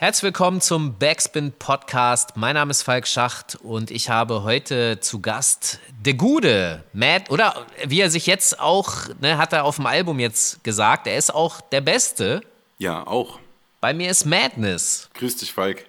[0.00, 2.34] Herzlich willkommen zum Backspin Podcast.
[2.34, 7.66] Mein Name ist Falk Schacht und ich habe heute zu Gast der Gude, Matt, oder
[7.84, 11.34] wie er sich jetzt auch, ne, hat er auf dem Album jetzt gesagt, er ist
[11.34, 12.40] auch der Beste.
[12.78, 13.40] Ja, auch.
[13.82, 15.10] Bei mir ist Madness.
[15.12, 15.84] Grüß dich, Falk.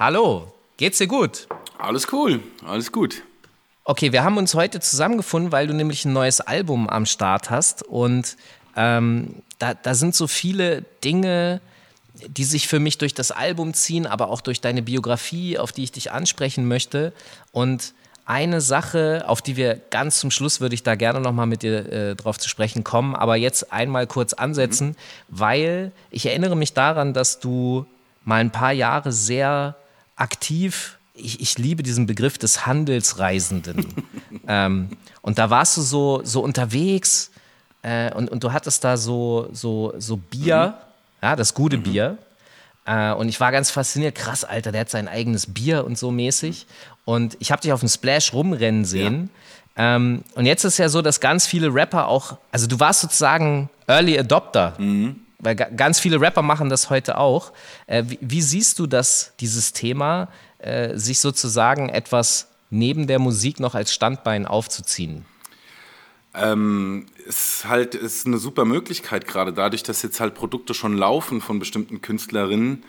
[0.00, 1.46] Hallo, geht's dir gut?
[1.78, 3.22] Alles cool, alles gut.
[3.84, 7.84] Okay, wir haben uns heute zusammengefunden, weil du nämlich ein neues Album am Start hast
[7.84, 8.36] und
[8.74, 11.60] ähm, da, da sind so viele Dinge,
[12.28, 15.84] die sich für mich durch das Album ziehen, aber auch durch deine Biografie, auf die
[15.84, 17.12] ich dich ansprechen möchte.
[17.52, 21.62] Und eine Sache, auf die wir ganz zum Schluss würde ich da gerne nochmal mit
[21.62, 24.94] dir äh, drauf zu sprechen kommen, aber jetzt einmal kurz ansetzen, mhm.
[25.28, 27.86] weil ich erinnere mich daran, dass du
[28.24, 29.76] mal ein paar Jahre sehr
[30.16, 33.86] aktiv, ich, ich liebe diesen Begriff des Handelsreisenden.
[34.48, 34.88] ähm,
[35.22, 37.30] und da warst du so, so unterwegs
[37.82, 40.74] äh, und, und du hattest da so, so, so Bier.
[40.80, 40.85] Mhm
[41.22, 41.82] ja, das gute mhm.
[41.82, 42.18] Bier.
[42.86, 46.10] Äh, und ich war ganz fasziniert, krass, Alter, der hat sein eigenes Bier und so
[46.10, 46.66] mäßig.
[47.04, 49.30] Und ich habe dich auf dem Splash rumrennen sehen.
[49.76, 49.96] Ja.
[49.96, 53.68] Ähm, und jetzt ist ja so, dass ganz viele Rapper auch, also du warst sozusagen
[53.86, 54.74] Early Adopter.
[54.78, 55.16] Mhm.
[55.38, 57.52] Weil ganz viele Rapper machen das heute auch.
[57.86, 63.60] Äh, wie, wie, siehst du das, dieses Thema, äh, sich sozusagen etwas neben der Musik
[63.60, 65.26] noch als Standbein aufzuziehen?
[66.36, 71.40] Ähm, ist halt ist eine super Möglichkeit gerade dadurch, dass jetzt halt Produkte schon laufen
[71.40, 72.84] von bestimmten Künstlerinnen.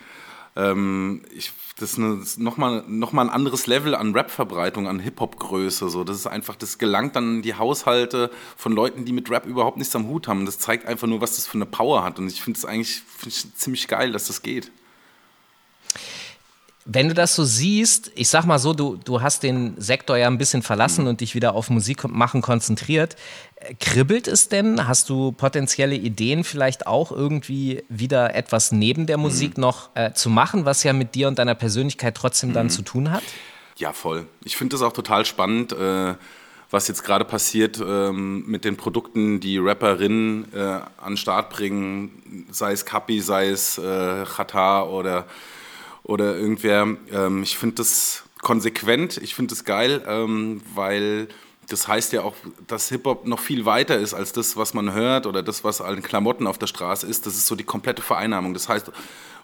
[0.58, 5.90] Ähm, ich, das ist nochmal noch mal ein anderes Level an Rap-Verbreitung, an Hip-Hop-Größe.
[5.90, 6.04] So.
[6.04, 9.78] Das ist einfach, das gelangt dann in die Haushalte von Leuten, die mit Rap überhaupt
[9.78, 10.46] nichts am Hut haben.
[10.46, 12.20] Das zeigt einfach nur, was das für eine Power hat.
[12.20, 14.72] Und ich finde es eigentlich find ziemlich geil, dass das geht.
[16.90, 20.28] Wenn du das so siehst, ich sag mal so, du, du hast den Sektor ja
[20.28, 21.10] ein bisschen verlassen mhm.
[21.10, 23.18] und dich wieder auf Musik machen konzentriert.
[23.80, 24.88] Kribbelt es denn?
[24.88, 29.62] Hast du potenzielle Ideen, vielleicht auch irgendwie wieder etwas neben der Musik mhm.
[29.62, 32.72] noch äh, zu machen, was ja mit dir und deiner Persönlichkeit trotzdem dann mhm.
[32.72, 33.24] zu tun hat?
[33.76, 34.26] Ja, voll.
[34.44, 35.74] Ich finde das auch total spannend.
[35.74, 36.16] Äh
[36.70, 42.46] was jetzt gerade passiert ähm, mit den Produkten, die Rapperinnen äh, an den Start bringen,
[42.52, 45.26] sei es Kapi, sei es äh, Chata oder
[46.08, 46.88] oder irgendwer.
[47.12, 51.28] Ähm, ich finde das konsequent, ich finde das geil, ähm, weil
[51.70, 52.34] das heißt ja auch,
[52.66, 56.02] dass Hip-Hop noch viel weiter ist als das, was man hört oder das, was an
[56.02, 57.26] Klamotten auf der Straße ist.
[57.26, 58.54] Das ist so die komplette Vereinnahmung.
[58.54, 58.90] Das heißt,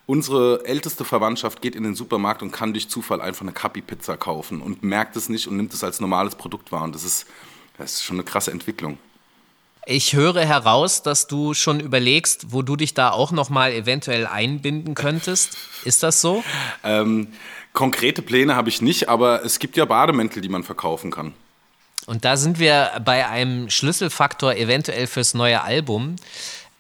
[0.06, 4.62] unsere älteste Verwandtschaft geht in den Supermarkt und kann durch Zufall einfach eine Kapi-Pizza kaufen
[4.62, 6.84] und merkt es nicht und nimmt es als normales Produkt wahr.
[6.84, 7.26] Und das ist,
[7.78, 8.98] das ist schon eine krasse Entwicklung.
[9.86, 14.26] Ich höre heraus, dass du schon überlegst, wo du dich da auch noch mal eventuell
[14.26, 15.58] einbinden könntest.
[15.84, 16.44] Ist das so?
[16.84, 17.28] Ähm,
[17.74, 21.34] konkrete Pläne habe ich nicht, aber es gibt ja Bademäntel, die man verkaufen kann.
[22.06, 26.16] Und da sind wir bei einem Schlüsselfaktor eventuell fürs neue Album.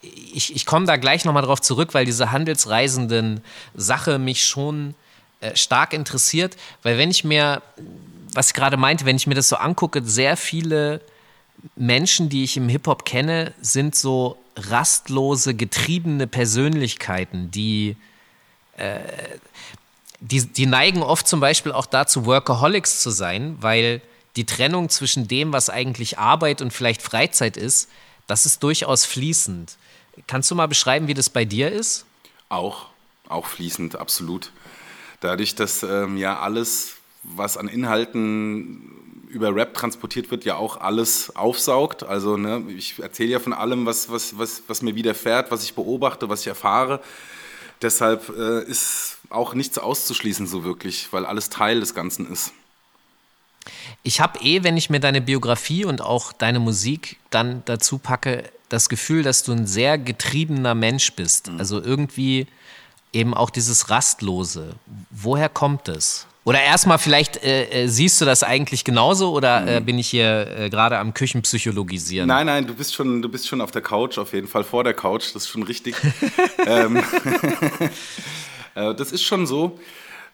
[0.02, 3.42] Ich, ich komme da gleich nochmal drauf zurück, weil diese handelsreisenden
[3.74, 4.96] Sache mich schon
[5.42, 7.62] äh, stark interessiert, weil wenn ich mir,
[8.34, 11.02] was ich gerade meinte, wenn ich mir das so angucke, sehr viele
[11.76, 17.96] Menschen, die ich im Hip-Hop kenne, sind so rastlose, getriebene Persönlichkeiten, die,
[18.78, 19.00] äh,
[20.20, 24.02] die, die neigen oft zum Beispiel auch dazu, Workaholics zu sein, weil
[24.36, 27.90] die Trennung zwischen dem, was eigentlich Arbeit und vielleicht Freizeit ist,
[28.28, 29.78] das ist durchaus fließend.
[30.28, 32.06] Kannst du mal beschreiben, wie das bei dir ist?
[32.50, 32.88] Auch,
[33.28, 34.52] auch fließend, absolut.
[35.22, 39.03] Dadurch, dass ähm, ja alles, was an Inhalten
[39.34, 42.04] über Rap transportiert wird, ja auch alles aufsaugt.
[42.04, 45.74] Also ne, ich erzähle ja von allem, was, was, was, was mir widerfährt, was ich
[45.74, 47.02] beobachte, was ich erfahre.
[47.82, 52.54] Deshalb äh, ist auch nichts auszuschließen so wirklich, weil alles Teil des Ganzen ist.
[54.04, 58.50] Ich habe eh, wenn ich mir deine Biografie und auch deine Musik dann dazu packe,
[58.70, 61.50] das Gefühl, dass du ein sehr getriebener Mensch bist.
[61.50, 61.60] Mhm.
[61.60, 62.48] Also irgendwie
[63.12, 64.76] eben auch dieses Rastlose.
[65.12, 66.28] Woher kommt es?
[66.46, 69.86] Oder erstmal vielleicht äh, äh, siehst du das eigentlich genauso oder äh, mhm.
[69.86, 72.28] bin ich hier äh, gerade am Küchenpsychologisieren?
[72.28, 74.84] Nein, nein, du bist schon, du bist schon auf der Couch auf jeden Fall vor
[74.84, 75.34] der Couch.
[75.34, 75.96] Das ist schon richtig.
[76.66, 76.98] ähm,
[78.76, 79.80] äh, das ist schon so.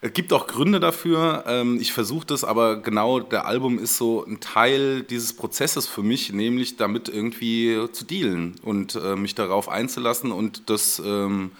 [0.00, 1.44] Es gibt auch Gründe dafür.
[1.46, 6.02] Ähm, ich versuche das, aber genau der Album ist so ein Teil dieses Prozesses für
[6.02, 11.52] mich, nämlich damit irgendwie zu dealen und mich darauf einzulassen und das ähm,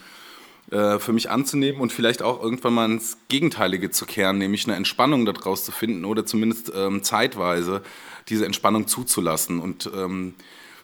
[0.71, 4.77] äh, für mich anzunehmen und vielleicht auch irgendwann mal ins Gegenteilige zu kehren, nämlich eine
[4.77, 7.83] Entspannung daraus zu finden oder zumindest ähm, zeitweise
[8.29, 9.59] diese Entspannung zuzulassen.
[9.59, 10.35] Und ähm,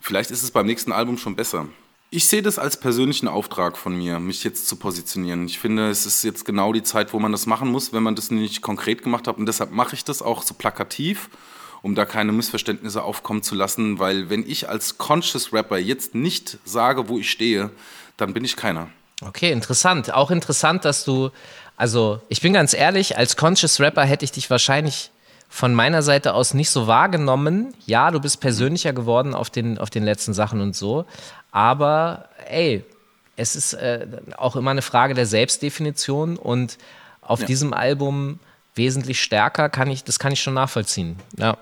[0.00, 1.68] vielleicht ist es beim nächsten Album schon besser.
[2.10, 5.46] Ich sehe das als persönlichen Auftrag von mir, mich jetzt zu positionieren.
[5.46, 8.16] Ich finde, es ist jetzt genau die Zeit, wo man das machen muss, wenn man
[8.16, 9.38] das nicht konkret gemacht hat.
[9.38, 11.30] Und deshalb mache ich das auch so plakativ,
[11.82, 16.58] um da keine Missverständnisse aufkommen zu lassen, weil wenn ich als Conscious Rapper jetzt nicht
[16.64, 17.70] sage, wo ich stehe,
[18.16, 18.88] dann bin ich keiner
[19.22, 20.12] Okay, interessant.
[20.12, 21.30] Auch interessant, dass du,
[21.76, 25.10] also ich bin ganz ehrlich, als Conscious Rapper hätte ich dich wahrscheinlich
[25.48, 27.74] von meiner Seite aus nicht so wahrgenommen.
[27.86, 31.06] Ja, du bist persönlicher geworden auf den, auf den letzten Sachen und so.
[31.50, 32.84] Aber ey,
[33.36, 36.78] es ist äh, auch immer eine Frage der Selbstdefinition und
[37.22, 37.46] auf ja.
[37.46, 38.38] diesem Album
[38.74, 41.16] wesentlich stärker kann ich, das kann ich schon nachvollziehen.
[41.38, 41.56] Ja.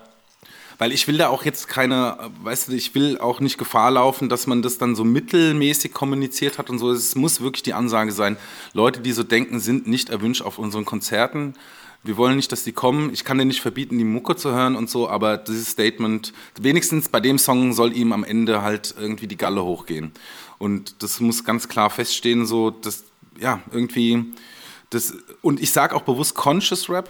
[0.77, 4.27] Weil ich will da auch jetzt keine, weißt du, ich will auch nicht Gefahr laufen,
[4.27, 6.91] dass man das dann so mittelmäßig kommuniziert hat und so.
[6.91, 8.37] Es muss wirklich die Ansage sein.
[8.73, 11.53] Leute, die so denken, sind nicht erwünscht auf unseren Konzerten.
[12.03, 13.11] Wir wollen nicht, dass die kommen.
[13.13, 17.09] Ich kann dir nicht verbieten, die Mucke zu hören und so, aber dieses Statement, wenigstens
[17.09, 20.11] bei dem Song soll ihm am Ende halt irgendwie die Galle hochgehen.
[20.59, 23.05] Und das muss ganz klar feststehen, so, dass,
[23.39, 24.25] ja, irgendwie,
[24.91, 27.09] das, und ich sage auch bewusst Conscious Rap,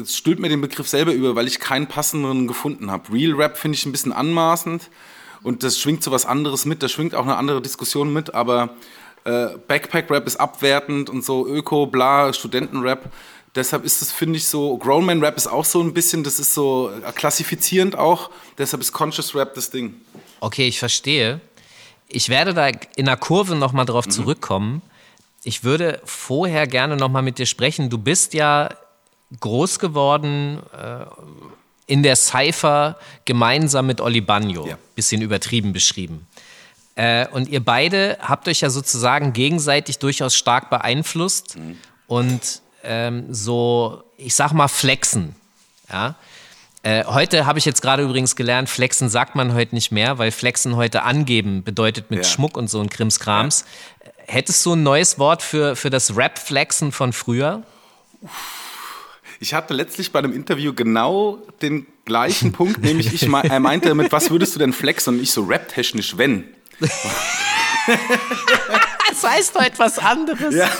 [0.00, 3.12] es stülpt mir den Begriff selber über, weil ich keinen passenderen gefunden habe.
[3.12, 4.90] Real Rap finde ich ein bisschen anmaßend
[5.42, 8.70] und das schwingt so was anderes mit, da schwingt auch eine andere Diskussion mit, aber
[9.24, 13.10] äh, Backpack Rap ist abwertend und so Öko, bla, Studentenrap.
[13.54, 16.54] Deshalb ist es, finde ich, so, Grown Rap ist auch so ein bisschen, das ist
[16.54, 19.94] so klassifizierend auch, deshalb ist Conscious Rap das Ding.
[20.40, 21.40] Okay, ich verstehe.
[22.08, 24.10] Ich werde da in der Kurve nochmal drauf mhm.
[24.10, 24.82] zurückkommen.
[25.44, 27.90] Ich würde vorher gerne nochmal mit dir sprechen.
[27.90, 28.70] Du bist ja
[29.40, 31.04] groß geworden äh,
[31.86, 34.66] in der Cypher gemeinsam mit Oli Bagno.
[34.66, 34.78] Ja.
[34.94, 36.26] Bisschen übertrieben beschrieben.
[36.96, 41.78] Äh, und ihr beide habt euch ja sozusagen gegenseitig durchaus stark beeinflusst mhm.
[42.06, 45.34] und ähm, so, ich sag mal, flexen.
[45.92, 46.14] Ja?
[46.84, 50.30] Äh, heute habe ich jetzt gerade übrigens gelernt, flexen sagt man heute nicht mehr, weil
[50.30, 52.24] flexen heute angeben bedeutet mit ja.
[52.24, 53.64] Schmuck und so ein Krimskrams.
[54.04, 54.10] Ja.
[54.26, 57.62] Hättest du ein neues Wort für, für das Rap-Flexen von früher?
[58.20, 58.63] Uff.
[59.40, 64.12] Ich hatte letztlich bei einem Interview genau den gleichen Punkt, nämlich ich, er meinte damit,
[64.12, 65.14] was würdest du denn flexen?
[65.14, 66.44] Und ich so rap-technisch, wenn.
[69.08, 70.54] das heißt doch etwas anderes.
[70.54, 70.70] Ja,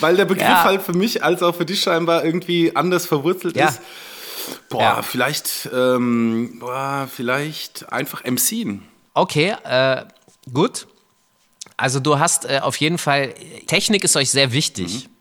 [0.00, 0.64] weil der Begriff ja.
[0.64, 3.68] halt für mich als auch für dich scheinbar irgendwie anders verwurzelt ja.
[3.68, 3.80] ist.
[4.68, 5.02] Boah, ja.
[5.02, 8.82] vielleicht, ähm, boah, vielleicht einfach MCen.
[9.14, 10.04] Okay, äh,
[10.52, 10.86] gut.
[11.76, 13.34] Also du hast äh, auf jeden Fall,
[13.66, 15.06] Technik ist euch sehr wichtig.
[15.06, 15.13] Mhm.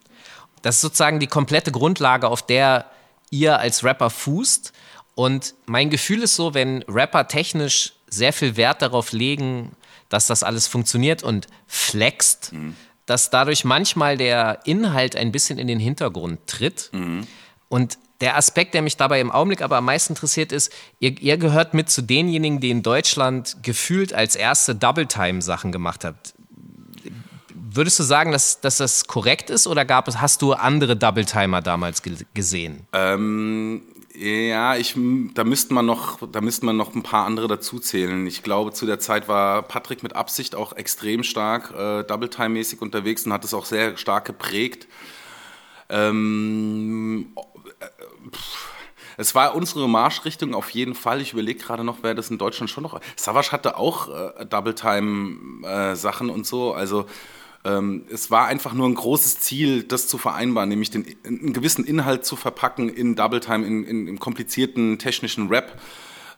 [0.64, 2.90] Das ist sozusagen die komplette Grundlage, auf der
[3.30, 4.74] ihr als Rapper fußt.
[5.14, 9.74] Und mein Gefühl ist so, wenn Rapper technisch sehr viel Wert darauf legen,
[10.10, 12.76] dass das alles funktioniert und flext, mhm.
[13.06, 16.90] dass dadurch manchmal der Inhalt ein bisschen in den Hintergrund tritt.
[16.94, 17.28] Mhm.
[17.70, 21.38] Und der Aspekt, der mich dabei im Augenblick aber am meisten interessiert, ist, ihr, ihr,
[21.38, 26.33] gehört mit zu denjenigen, die in Deutschland gefühlt als erste Double-Time-Sachen gemacht habt.
[27.76, 31.62] Würdest du sagen, dass, dass das korrekt ist oder gab es, hast du andere Double-Timer
[31.62, 32.04] damals
[32.36, 32.86] gesehen?
[32.94, 33.82] Ähm,
[34.14, 34.96] ja, ich,
[35.34, 38.28] da müsste man noch, da müsste man noch ein paar andere dazuzählen.
[38.28, 43.26] Ich glaube, zu der Zeit war Patrick mit Absicht auch extrem stark äh, Double-Time-mäßig unterwegs
[43.26, 44.88] und hat es auch sehr stark geprägt.
[45.90, 47.34] Ähm,
[47.80, 47.86] äh,
[49.18, 51.22] es war unsere Marschrichtung auf jeden Fall.
[51.22, 53.00] Ich überlege gerade noch, wer das in Deutschland schon noch.
[53.16, 56.74] Savage hatte auch äh, Double-Time-Sachen äh, und so.
[56.74, 57.08] Also
[57.66, 61.86] ähm, es war einfach nur ein großes Ziel, das zu vereinbaren, nämlich den, einen gewissen
[61.86, 65.80] Inhalt zu verpacken in Double Time, in, in, in komplizierten technischen Rap.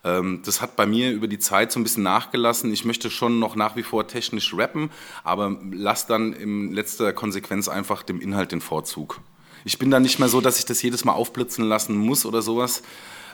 [0.03, 2.71] Ähm, das hat bei mir über die Zeit so ein bisschen nachgelassen.
[2.71, 4.91] Ich möchte schon noch nach wie vor technisch rappen,
[5.23, 9.19] aber lass dann in letzter Konsequenz einfach dem Inhalt den Vorzug.
[9.63, 12.43] Ich bin da nicht mehr so, dass ich das jedes Mal aufblitzen lassen muss oder
[12.43, 12.83] sowas.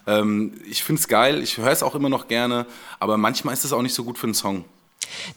[0.07, 2.65] Ähm, ich finde es geil, ich höre es auch immer noch gerne,
[2.99, 4.63] aber manchmal ist es auch nicht so gut für einen Song.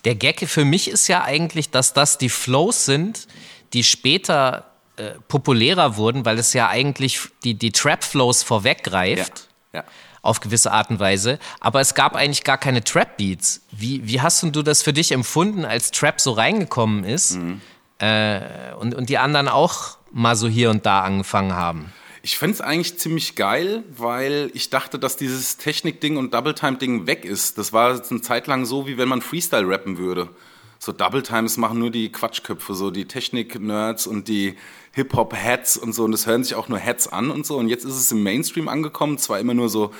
[0.04, 3.26] Der Gag für mich ist ja eigentlich, dass das die Flows sind,
[3.73, 9.49] die später äh, populärer wurden, weil es ja eigentlich die, die Trap-Flows vorweggreift.
[9.73, 9.80] Ja.
[9.80, 9.85] ja.
[10.23, 11.38] Auf gewisse Art und Weise.
[11.61, 13.62] Aber es gab eigentlich gar keine Trap-Beats.
[13.73, 17.61] Wie, wie hast du das für dich empfunden, als Trap so reingekommen ist mhm.
[17.99, 18.40] äh,
[18.78, 21.92] und, und die anderen auch mal so hier und da angefangen haben?
[22.25, 27.26] Ich fände es eigentlich ziemlich geil, weil ich dachte, dass dieses Technik-Ding und Double-Time-Ding weg
[27.26, 27.59] ist.
[27.59, 30.31] Das war eine Zeit lang so, wie wenn man Freestyle rappen würde.
[30.78, 34.57] So Double-Times machen nur die Quatschköpfe, so die Technik-Nerds und die
[34.93, 36.04] Hip-Hop-Heads und so.
[36.04, 37.59] Und das hören sich auch nur Heads an und so.
[37.59, 39.19] Und jetzt ist es im Mainstream angekommen.
[39.19, 39.93] Zwar immer nur so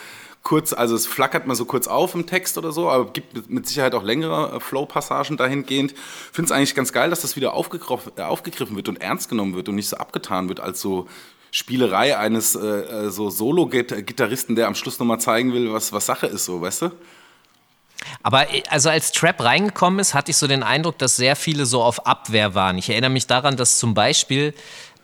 [0.43, 3.67] kurz, also es flackert mal so kurz auf im Text oder so, aber gibt mit
[3.67, 5.95] Sicherheit auch längere äh, Flow-Passagen dahingehend.
[6.33, 9.69] Finde es eigentlich ganz geil, dass das wieder äh, aufgegriffen wird und ernst genommen wird
[9.69, 11.07] und nicht so abgetan wird als so
[11.55, 16.27] Spielerei eines äh, äh so Solo-Gitarristen, der am Schluss nochmal zeigen will, was, was Sache
[16.27, 16.91] ist, so, weißt du?
[18.25, 21.65] Aber äh, also als Trap reingekommen ist, hatte ich so den Eindruck, dass sehr viele
[21.65, 22.77] so auf Abwehr waren.
[22.77, 24.53] Ich erinnere mich daran, dass zum Beispiel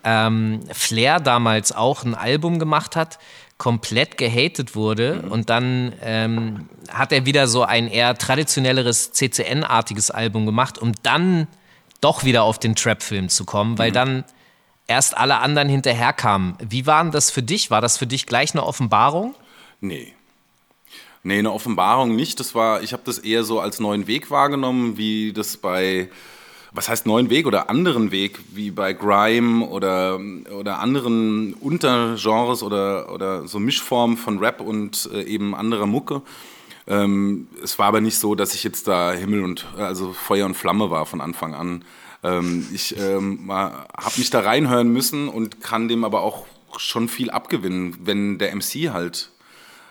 [0.02, 3.20] ähm, Flair damals auch ein Album gemacht hat,
[3.56, 5.30] komplett gehatet wurde mhm.
[5.30, 11.46] und dann ähm, hat er wieder so ein eher traditionelleres CCN-artiges Album gemacht, um dann
[12.00, 13.94] doch wieder auf den Trap-Film zu kommen, weil mhm.
[13.94, 14.24] dann
[14.90, 16.54] erst alle anderen hinterherkamen.
[16.58, 17.70] Wie war das für dich?
[17.70, 19.36] War das für dich gleich eine Offenbarung?
[19.80, 20.12] Nee.
[21.22, 22.40] Nee, eine Offenbarung nicht.
[22.40, 26.10] Das war, ich habe das eher so als neuen Weg wahrgenommen, wie das bei,
[26.72, 30.18] was heißt neuen Weg oder anderen Weg, wie bei Grime oder,
[30.58, 36.22] oder anderen Untergenres oder, oder so Mischformen von Rap und äh, eben anderer Mucke.
[36.88, 40.56] Ähm, es war aber nicht so, dass ich jetzt da Himmel und also Feuer und
[40.56, 41.84] Flamme war von Anfang an.
[42.22, 46.46] Ähm, ich ähm, habe mich da reinhören müssen und kann dem aber auch
[46.76, 49.30] schon viel abgewinnen, wenn der MC halt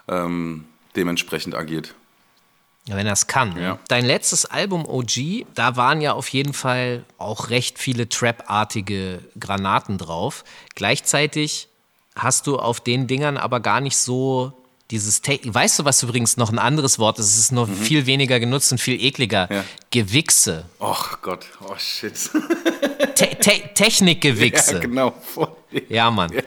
[0.07, 1.95] ähm, dementsprechend agiert.
[2.88, 3.55] Ja, wenn er es kann.
[3.59, 3.77] Ja.
[3.88, 9.98] Dein letztes Album OG, da waren ja auf jeden Fall auch recht viele Trap-artige Granaten
[9.98, 10.43] drauf.
[10.75, 11.67] Gleichzeitig
[12.15, 14.53] hast du auf den Dingern aber gar nicht so
[14.91, 17.27] dieses, Te weißt du, was übrigens noch ein anderes Wort ist?
[17.27, 17.75] Es ist noch mhm.
[17.75, 19.48] viel weniger genutzt und viel ekliger.
[19.51, 19.63] Ja.
[19.91, 20.65] Gewichse.
[20.79, 22.13] Och Gott, oh shit.
[23.15, 24.75] Te Te Technikgewichse.
[24.79, 25.13] Ja, genau.
[25.89, 26.31] Ja, Mann.
[26.34, 26.41] Ja.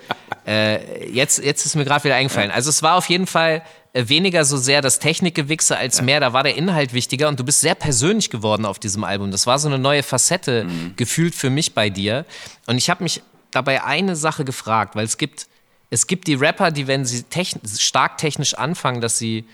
[0.47, 2.51] Äh, jetzt, jetzt ist mir gerade wieder eingefallen.
[2.51, 6.03] Also es war auf jeden Fall äh, weniger so sehr das Technikgewichse als ja.
[6.03, 9.31] mehr, da war der Inhalt wichtiger und du bist sehr persönlich geworden auf diesem Album.
[9.31, 10.95] Das war so eine neue Facette mhm.
[10.97, 12.25] gefühlt für mich bei dir.
[12.67, 13.23] Und ich habe mich
[13.53, 15.47] dabei eine Sache gefragt, weil es gibt
[15.93, 19.45] es gibt die Rapper, die, wenn sie techn stark technisch anfangen, dass sie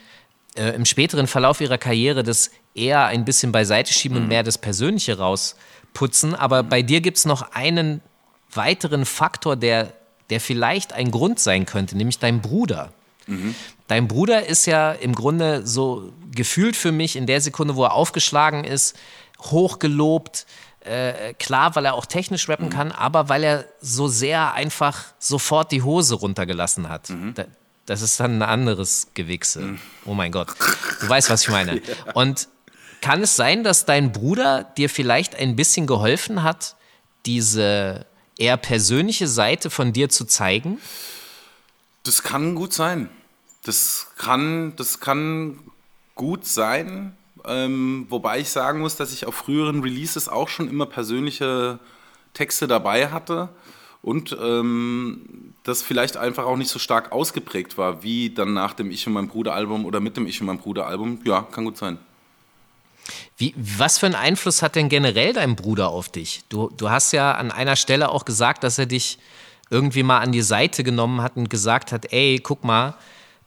[0.54, 4.22] äh, im späteren Verlauf ihrer Karriere das eher ein bisschen beiseite schieben mhm.
[4.22, 6.36] und mehr das Persönliche rausputzen.
[6.36, 8.02] Aber bei dir gibt es noch einen
[8.52, 9.92] weiteren Faktor, der,
[10.30, 12.92] der vielleicht ein Grund sein könnte, nämlich dein Bruder.
[13.26, 13.56] Mhm.
[13.88, 17.94] Dein Bruder ist ja im Grunde so gefühlt für mich in der Sekunde, wo er
[17.94, 18.96] aufgeschlagen ist,
[19.40, 20.46] hochgelobt,
[20.88, 22.70] äh, klar, weil er auch technisch rappen mhm.
[22.70, 27.10] kann, aber weil er so sehr einfach sofort die Hose runtergelassen hat.
[27.10, 27.34] Mhm.
[27.34, 27.44] Da,
[27.86, 29.60] das ist dann ein anderes Gewichse.
[29.60, 29.78] Mhm.
[30.04, 30.48] Oh mein Gott.
[31.00, 31.76] Du weißt, was ich meine.
[32.06, 32.12] ja.
[32.14, 32.48] Und
[33.00, 36.76] kann es sein, dass dein Bruder dir vielleicht ein bisschen geholfen hat,
[37.26, 38.06] diese
[38.38, 40.80] eher persönliche Seite von dir zu zeigen?
[42.04, 43.10] Das kann gut sein.
[43.64, 45.60] Das kann, das kann
[46.14, 47.17] gut sein.
[47.48, 51.78] Ähm, wobei ich sagen muss, dass ich auf früheren Releases auch schon immer persönliche
[52.34, 53.48] Texte dabei hatte
[54.02, 58.90] und ähm, das vielleicht einfach auch nicht so stark ausgeprägt war, wie dann nach dem
[58.90, 61.20] Ich und mein Bruder Album oder mit dem Ich und mein Bruder Album.
[61.24, 61.98] Ja, kann gut sein.
[63.36, 66.42] Wie, was für einen Einfluss hat denn generell dein Bruder auf dich?
[66.48, 69.18] Du, du hast ja an einer Stelle auch gesagt, dass er dich
[69.70, 72.94] irgendwie mal an die Seite genommen hat und gesagt hat, ey, guck mal,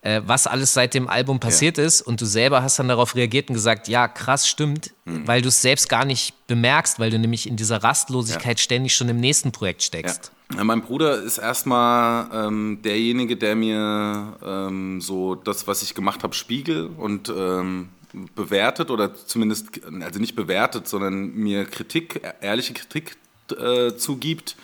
[0.02, 1.84] äh, was alles seit dem Album passiert ja.
[1.84, 2.02] ist.
[2.02, 5.28] Und du selber hast dann darauf reagiert und gesagt, ja, krass, stimmt, mhm.
[5.28, 8.64] weil du es selbst gar nicht bemerkst, weil du nämlich in dieser Rastlosigkeit ja.
[8.64, 10.32] ständig schon im nächsten Projekt steckst.
[10.56, 10.64] Ja.
[10.64, 16.34] mein Bruder ist erstmal ähm, derjenige, der mir ähm, so das, was ich gemacht habe,
[16.34, 17.90] spiegelt und ähm,
[18.36, 23.18] bewertet oder zumindest, also nicht bewertet, sondern mir Kritik, ehrliche Kritik
[23.52, 24.56] äh, zugibt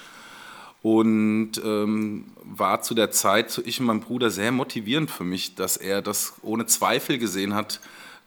[0.82, 5.56] und ähm, war zu der Zeit, so ich und mein Bruder, sehr motivierend für mich,
[5.56, 7.80] dass er das ohne Zweifel gesehen hat,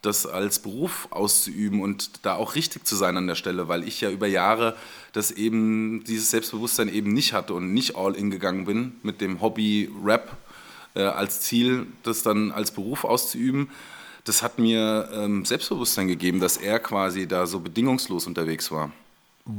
[0.03, 4.01] das als Beruf auszuüben und da auch richtig zu sein an der Stelle, weil ich
[4.01, 4.77] ja über Jahre
[5.13, 9.41] das eben, dieses Selbstbewusstsein eben nicht hatte und nicht all in gegangen bin mit dem
[9.41, 10.37] Hobby Rap
[10.95, 13.69] äh, als Ziel, das dann als Beruf auszuüben.
[14.25, 18.91] Das hat mir ähm, Selbstbewusstsein gegeben, dass er quasi da so bedingungslos unterwegs war.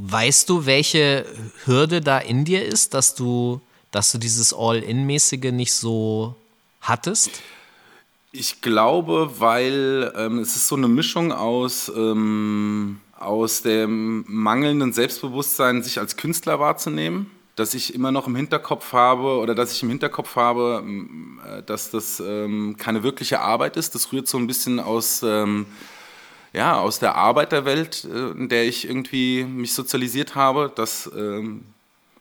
[0.00, 1.26] Weißt du, welche
[1.64, 6.34] Hürde da in dir ist, dass du, dass du dieses All-In-mäßige nicht so
[6.80, 7.30] hattest?
[8.32, 15.82] Ich glaube, weil ähm, es ist so eine Mischung aus, ähm, aus dem mangelnden Selbstbewusstsein,
[15.82, 19.90] sich als Künstler wahrzunehmen, dass ich immer noch im Hinterkopf habe oder dass ich im
[19.90, 20.82] Hinterkopf habe,
[21.46, 23.94] äh, dass das ähm, keine wirkliche Arbeit ist.
[23.94, 25.66] Das rührt so ein bisschen aus ähm,
[26.52, 31.64] ja, aus der Arbeiterwelt, äh, in der ich irgendwie mich sozialisiert habe, dass ähm,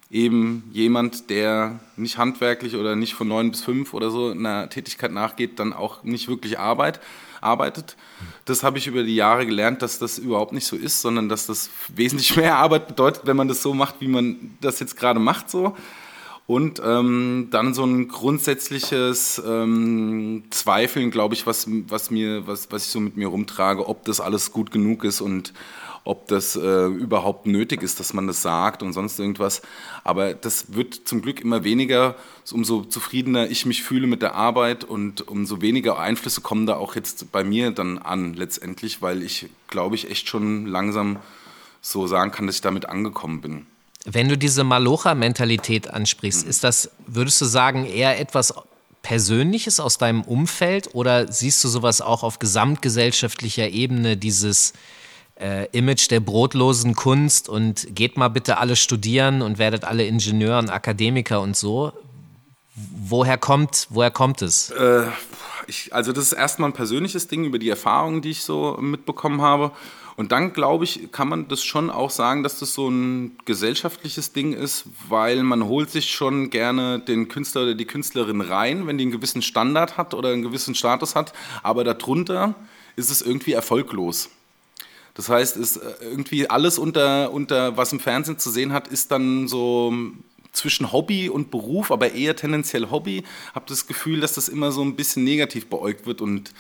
[0.10, 5.12] eben jemand, der nicht handwerklich oder nicht von neun bis fünf oder so einer Tätigkeit
[5.12, 7.00] nachgeht, dann auch nicht wirklich Arbeit,
[7.40, 7.96] arbeitet.
[8.46, 11.48] Das habe ich über die Jahre gelernt, dass das überhaupt nicht so ist, sondern dass
[11.48, 15.20] das wesentlich mehr Arbeit bedeutet, wenn man das so macht, wie man das jetzt gerade
[15.20, 15.76] macht so
[16.52, 22.88] und ähm, dann so ein grundsätzliches ähm, Zweifeln, glaube ich, was, was, mir, was, was
[22.88, 25.54] ich so mit mir rumtrage, ob das alles gut genug ist und
[26.04, 29.62] ob das äh, überhaupt nötig ist, dass man das sagt und sonst irgendwas.
[30.04, 32.16] Aber das wird zum Glück immer weniger,
[32.52, 36.96] umso zufriedener ich mich fühle mit der Arbeit und umso weniger Einflüsse kommen da auch
[36.96, 41.20] jetzt bei mir dann an letztendlich, weil ich, glaube ich, echt schon langsam
[41.80, 43.68] so sagen kann, dass ich damit angekommen bin.
[44.06, 46.50] Wenn du diese Malocha-Mentalität ansprichst, mhm.
[46.50, 48.54] ist das, würdest du sagen, eher etwas
[49.04, 54.74] Persönliches aus deinem Umfeld oder siehst du sowas auch auf gesamtgesellschaftlicher Ebene, dieses,
[55.42, 60.60] äh, Image der brotlosen Kunst und geht mal bitte alle studieren und werdet alle Ingenieur
[60.60, 61.92] und Akademiker und so.
[62.76, 64.70] Woher kommt, woher kommt es?
[64.72, 65.08] Äh,
[65.68, 69.42] ich, also das ist erstmal ein persönliches Ding über die Erfahrungen, die ich so mitbekommen
[69.42, 69.72] habe.
[70.16, 74.34] Und dann, glaube ich, kann man das schon auch sagen, dass das so ein gesellschaftliches
[74.34, 78.98] Ding ist, weil man holt sich schon gerne den Künstler oder die Künstlerin rein, wenn
[78.98, 82.56] die einen gewissen Standard hat oder einen gewissen Status hat, aber darunter
[82.96, 84.30] ist es irgendwie erfolglos.
[85.14, 89.12] Das heißt, ist äh, irgendwie alles unter, unter, was im Fernsehen zu sehen hat, ist
[89.12, 89.94] dann so
[90.52, 93.24] zwischen Hobby und Beruf, aber eher tendenziell Hobby.
[93.54, 96.54] Habe das Gefühl, dass das immer so ein bisschen negativ beäugt wird und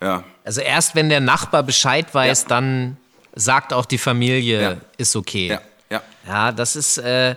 [0.00, 0.24] ja.
[0.44, 2.48] Also erst wenn der Nachbar Bescheid weiß, ja.
[2.48, 2.96] dann
[3.34, 4.76] sagt auch die Familie, ja.
[4.96, 5.48] ist okay.
[5.48, 6.02] Ja, ja.
[6.26, 7.36] ja das ist, äh,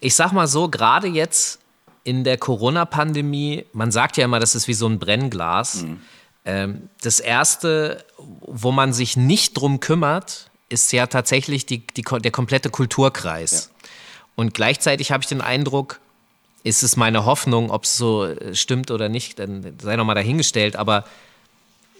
[0.00, 1.60] ich sag mal so, gerade jetzt
[2.04, 5.82] in der Corona-Pandemie, man sagt ja immer, das ist wie so ein Brennglas.
[5.82, 6.00] Mhm.
[6.44, 12.30] Ähm, das Erste, wo man sich nicht drum kümmert, ist ja tatsächlich die, die, der
[12.30, 13.70] komplette Kulturkreis.
[13.70, 13.88] Ja.
[14.36, 16.00] Und gleichzeitig habe ich den Eindruck,
[16.62, 20.76] ist es meine Hoffnung, ob es so äh, stimmt oder nicht, dann sei nochmal dahingestellt,
[20.76, 21.04] aber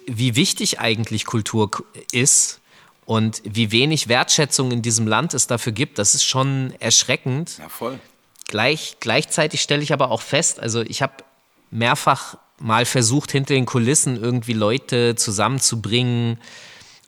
[0.07, 1.71] wie wichtig eigentlich Kultur
[2.13, 2.61] ist
[3.05, 7.59] und wie wenig Wertschätzung in diesem Land es dafür gibt, das ist schon erschreckend.
[7.59, 7.99] Ja, voll.
[8.47, 11.15] Gleich, gleichzeitig stelle ich aber auch fest, also ich habe
[11.71, 16.39] mehrfach mal versucht, hinter den Kulissen irgendwie Leute zusammenzubringen,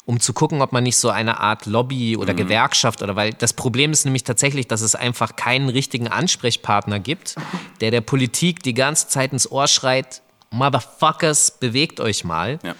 [0.05, 2.39] um zu gucken, ob man nicht so eine Art Lobby oder mhm.
[2.39, 7.37] Gewerkschaft oder weil das Problem ist nämlich tatsächlich, dass es einfach keinen richtigen Ansprechpartner gibt,
[7.81, 10.23] der der Politik die ganze Zeit ins Ohr schreit,
[10.53, 12.59] Motherfuckers, bewegt euch mal.
[12.63, 12.75] Ja.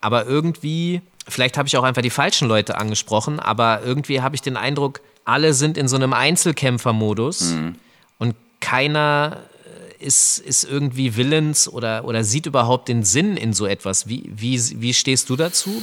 [0.00, 4.42] Aber irgendwie, vielleicht habe ich auch einfach die falschen Leute angesprochen, aber irgendwie habe ich
[4.42, 7.76] den Eindruck, alle sind in so einem Einzelkämpfermodus mhm.
[8.18, 9.40] und keiner
[10.04, 14.08] ist, ist irgendwie willens oder, oder sieht überhaupt den Sinn in so etwas.
[14.08, 15.82] Wie, wie, wie stehst du dazu?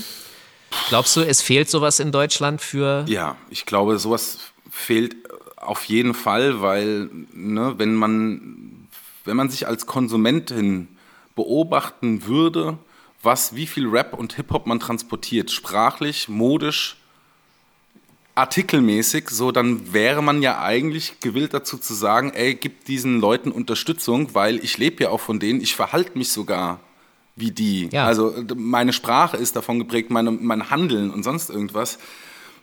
[0.90, 3.06] Glaubst du, es fehlt sowas in Deutschland für.
[3.08, 4.38] Ja, ich glaube, sowas
[4.70, 5.16] fehlt
[5.58, 8.88] auf jeden Fall, weil, ne, wenn man,
[9.26, 10.88] wenn man sich als Konsumentin
[11.36, 12.78] beobachten würde,
[13.24, 16.98] was, wie viel Rap und Hip-Hop man transportiert, sprachlich, modisch,
[18.36, 23.52] artikelmäßig, so dann wäre man ja eigentlich gewillt dazu zu sagen, ey, gib diesen Leuten
[23.52, 26.80] Unterstützung, weil ich lebe ja auch von denen, ich verhalte mich sogar
[27.36, 27.90] wie die.
[27.92, 28.06] Ja.
[28.06, 32.00] Also meine Sprache ist davon geprägt, meine, mein Handeln und sonst irgendwas.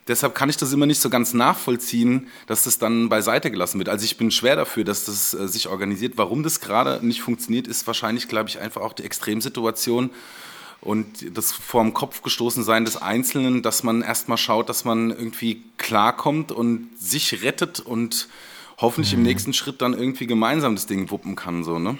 [0.08, 3.88] Deshalb kann ich das immer nicht so ganz nachvollziehen, dass das dann beiseite gelassen wird.
[3.90, 6.14] Also ich bin schwer dafür, dass das äh, sich organisiert.
[6.16, 10.10] Warum das gerade nicht funktioniert, ist wahrscheinlich, glaube ich, einfach auch die Extremsituation
[10.80, 15.62] und das vorm Kopf gestoßen sein des Einzelnen, dass man erstmal schaut, dass man irgendwie
[15.76, 18.28] klarkommt und sich rettet und
[18.78, 19.18] hoffentlich mhm.
[19.18, 21.98] im nächsten Schritt dann irgendwie gemeinsam das Ding wuppen kann, so, ne?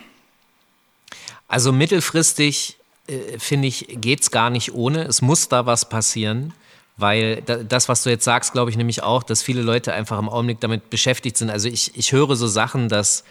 [1.49, 5.05] Also mittelfristig, äh, finde ich, geht es gar nicht ohne.
[5.05, 6.53] Es muss da was passieren.
[6.99, 10.29] Weil das, was du jetzt sagst, glaube ich nämlich auch, dass viele Leute einfach im
[10.29, 11.49] Augenblick damit beschäftigt sind.
[11.49, 13.23] Also ich, ich höre so Sachen, dass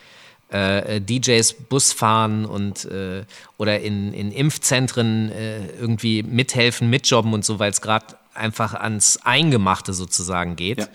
[0.49, 3.25] äh, DJs Bus fahren und äh,
[3.57, 9.19] oder in, in Impfzentren äh, irgendwie mithelfen, mitjobben und so, weil es gerade einfach ans
[9.23, 10.79] Eingemachte sozusagen geht.
[10.79, 10.87] Ja.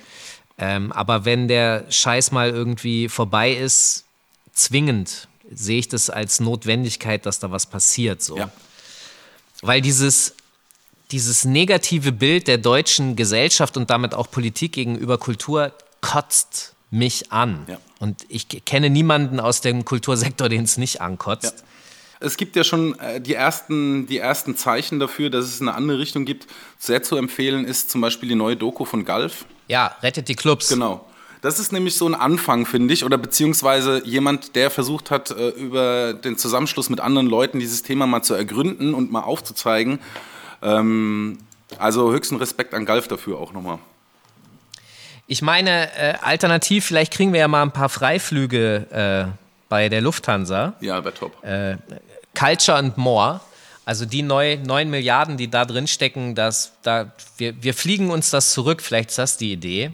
[0.57, 4.05] Ähm, aber wenn der Scheiß mal irgendwie vorbei ist,
[4.55, 8.23] zwingend sehe ich das als Notwendigkeit, dass da was passiert.
[8.23, 8.39] So.
[8.39, 8.51] Ja.
[9.61, 10.35] Weil dieses,
[11.13, 17.65] dieses negative Bild der deutschen Gesellschaft und damit auch Politik gegenüber Kultur kotzt mich an.
[17.69, 17.79] Ja.
[18.01, 21.59] Und ich kenne niemanden aus dem Kultursektor, den es nicht ankotzt.
[21.59, 21.65] Ja.
[22.21, 25.99] Es gibt ja schon äh, die ersten, die ersten Zeichen dafür, dass es eine andere
[25.99, 26.47] Richtung gibt.
[26.79, 29.45] Sehr zu empfehlen ist zum Beispiel die neue Doku von Galf.
[29.69, 30.69] Ja, rettet die Clubs.
[30.69, 31.05] Genau.
[31.41, 35.49] Das ist nämlich so ein Anfang, finde ich, oder beziehungsweise jemand, der versucht hat, äh,
[35.49, 39.99] über den Zusammenschluss mit anderen Leuten dieses Thema mal zu ergründen und mal aufzuzeigen.
[40.63, 41.39] Ähm,
[41.79, 43.79] also höchsten Respekt an Galf dafür auch nochmal.
[45.27, 49.37] Ich meine, äh, alternativ, vielleicht kriegen wir ja mal ein paar Freiflüge äh,
[49.69, 50.75] bei der Lufthansa.
[50.81, 51.43] Ja, wäre top.
[51.45, 51.77] Äh,
[52.39, 53.41] Culture and More.
[53.85, 58.31] Also die neu, 9 Milliarden, die da drin stecken, das, da, wir, wir fliegen uns
[58.31, 58.81] das zurück.
[58.81, 59.93] Vielleicht ist das die Idee.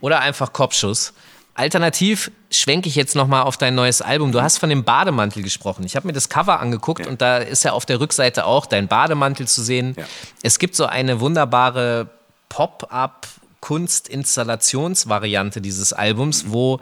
[0.00, 1.14] Oder einfach Kopfschuss.
[1.54, 4.32] Alternativ schwenke ich jetzt nochmal auf dein neues Album.
[4.32, 5.84] Du hast von dem Bademantel gesprochen.
[5.84, 7.10] Ich habe mir das Cover angeguckt ja.
[7.10, 9.94] und da ist ja auf der Rückseite auch dein Bademantel zu sehen.
[9.98, 10.04] Ja.
[10.42, 12.08] Es gibt so eine wunderbare
[12.48, 13.26] Pop-up
[13.60, 16.80] Kunstinstallationsvariante dieses Albums, wo,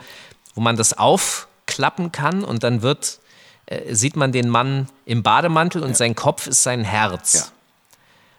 [0.55, 3.19] wo man das aufklappen kann und dann wird,
[3.67, 5.97] äh, sieht man den Mann im Bademantel und ja.
[5.97, 7.53] sein Kopf ist sein Herz.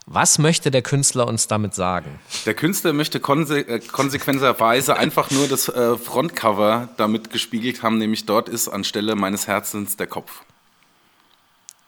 [0.08, 0.14] Ja.
[0.14, 2.20] Was möchte der Künstler uns damit sagen?
[2.46, 8.26] Der Künstler möchte konse äh, konsequenterweise einfach nur das äh, Frontcover damit gespiegelt haben, nämlich
[8.26, 10.44] dort ist anstelle meines Herzens der Kopf.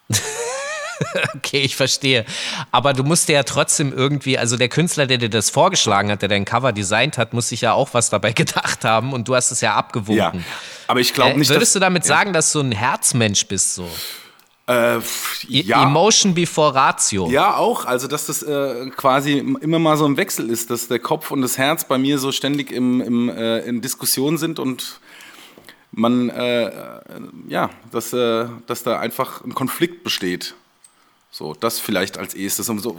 [1.36, 2.26] okay, ich verstehe.
[2.72, 6.22] Aber du musst dir ja trotzdem irgendwie, also der Künstler, der dir das vorgeschlagen hat,
[6.22, 9.36] der dein Cover designt hat, muss sich ja auch was dabei gedacht haben und du
[9.36, 10.18] hast es ja abgewogen.
[10.18, 10.34] Ja,
[10.88, 11.50] aber ich glaube nicht.
[11.50, 13.90] Äh, würdest dass, du damit sagen, dass du ein Herzmensch bist so?
[14.66, 15.00] Äh,
[15.50, 15.84] ja.
[15.84, 17.30] Emotion before Ratio.
[17.30, 17.86] Ja, auch.
[17.86, 21.42] Also, dass das äh, quasi immer mal so ein Wechsel ist, dass der Kopf und
[21.42, 25.02] das Herz bei mir so ständig im, im, äh, in Diskussion sind und
[25.92, 26.72] man, äh,
[27.50, 30.56] ja, dass, äh, dass da einfach ein Konflikt besteht.
[31.30, 32.70] So, das vielleicht als erstes.
[32.70, 32.98] Und so,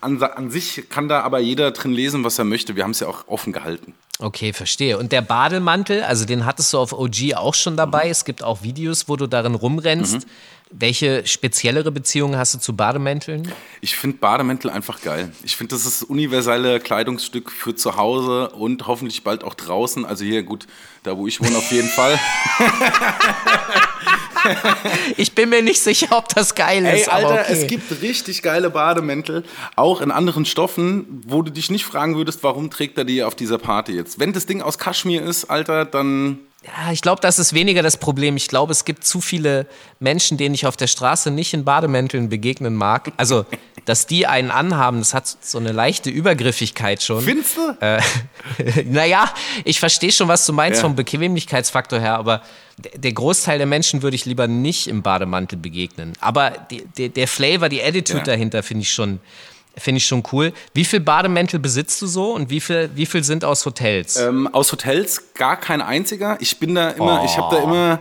[0.00, 2.76] an, an sich kann da aber jeder drin lesen, was er möchte.
[2.76, 3.94] Wir haben es ja auch offen gehalten.
[4.18, 4.98] Okay, verstehe.
[4.98, 8.06] Und der Bademantel, also den hattest du auf OG auch schon dabei.
[8.06, 8.10] Mhm.
[8.10, 10.26] Es gibt auch Videos, wo du darin rumrennst.
[10.26, 10.30] Mhm.
[10.70, 13.52] Welche speziellere Beziehung hast du zu Bademänteln?
[13.80, 15.30] Ich finde Bademäntel einfach geil.
[15.44, 20.04] Ich finde, das ist das universelle Kleidungsstück für zu Hause und hoffentlich bald auch draußen.
[20.04, 20.66] Also hier, gut,
[21.06, 22.18] da wo ich wohne auf jeden Fall.
[25.16, 27.06] ich bin mir nicht sicher, ob das geil ist.
[27.06, 27.52] Ey, Alter, okay.
[27.52, 29.44] es gibt richtig geile Bademäntel,
[29.76, 33.34] auch in anderen Stoffen, wo du dich nicht fragen würdest, warum trägt er die auf
[33.34, 34.18] dieser Party jetzt.
[34.18, 37.96] Wenn das Ding aus Kaschmir ist, Alter, dann ja, ich glaube, das ist weniger das
[37.96, 38.36] Problem.
[38.36, 39.66] Ich glaube, es gibt zu viele
[40.00, 43.12] Menschen, denen ich auf der Straße nicht in Bademänteln begegnen mag.
[43.16, 43.46] Also,
[43.84, 47.22] dass die einen anhaben, das hat so eine leichte Übergriffigkeit schon.
[47.22, 47.76] Findest du?
[47.80, 48.00] Äh,
[48.84, 49.32] naja,
[49.64, 50.82] ich verstehe schon, was du meinst ja.
[50.82, 52.42] vom Bequemlichkeitsfaktor her, aber
[52.94, 56.14] der Großteil der Menschen würde ich lieber nicht im Bademantel begegnen.
[56.20, 58.24] Aber die, die, der Flavor, die Attitude ja.
[58.24, 59.20] dahinter finde ich schon
[59.78, 60.54] Finde ich schon cool.
[60.72, 64.16] Wie viel Bademäntel besitzt du so und wie viel, wie viel sind aus Hotels?
[64.16, 66.38] Ähm, aus Hotels gar kein einziger.
[66.40, 67.26] Ich bin da immer, oh.
[67.26, 68.00] ich habe da immer,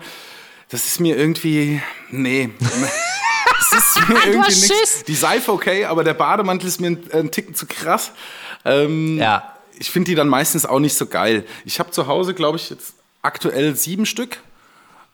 [0.70, 1.82] das ist mir irgendwie,
[2.12, 2.50] nee.
[2.60, 5.04] das ist mir irgendwie nichts.
[5.06, 8.12] Die Seife okay, aber der Bademantel ist mir ein, ein Ticken zu krass.
[8.64, 9.55] Ähm, ja.
[9.80, 11.46] Ich finde die dann meistens auch nicht so geil.
[11.66, 14.40] Ich habe zu Hause, glaube ich, jetzt aktuell sieben Stück.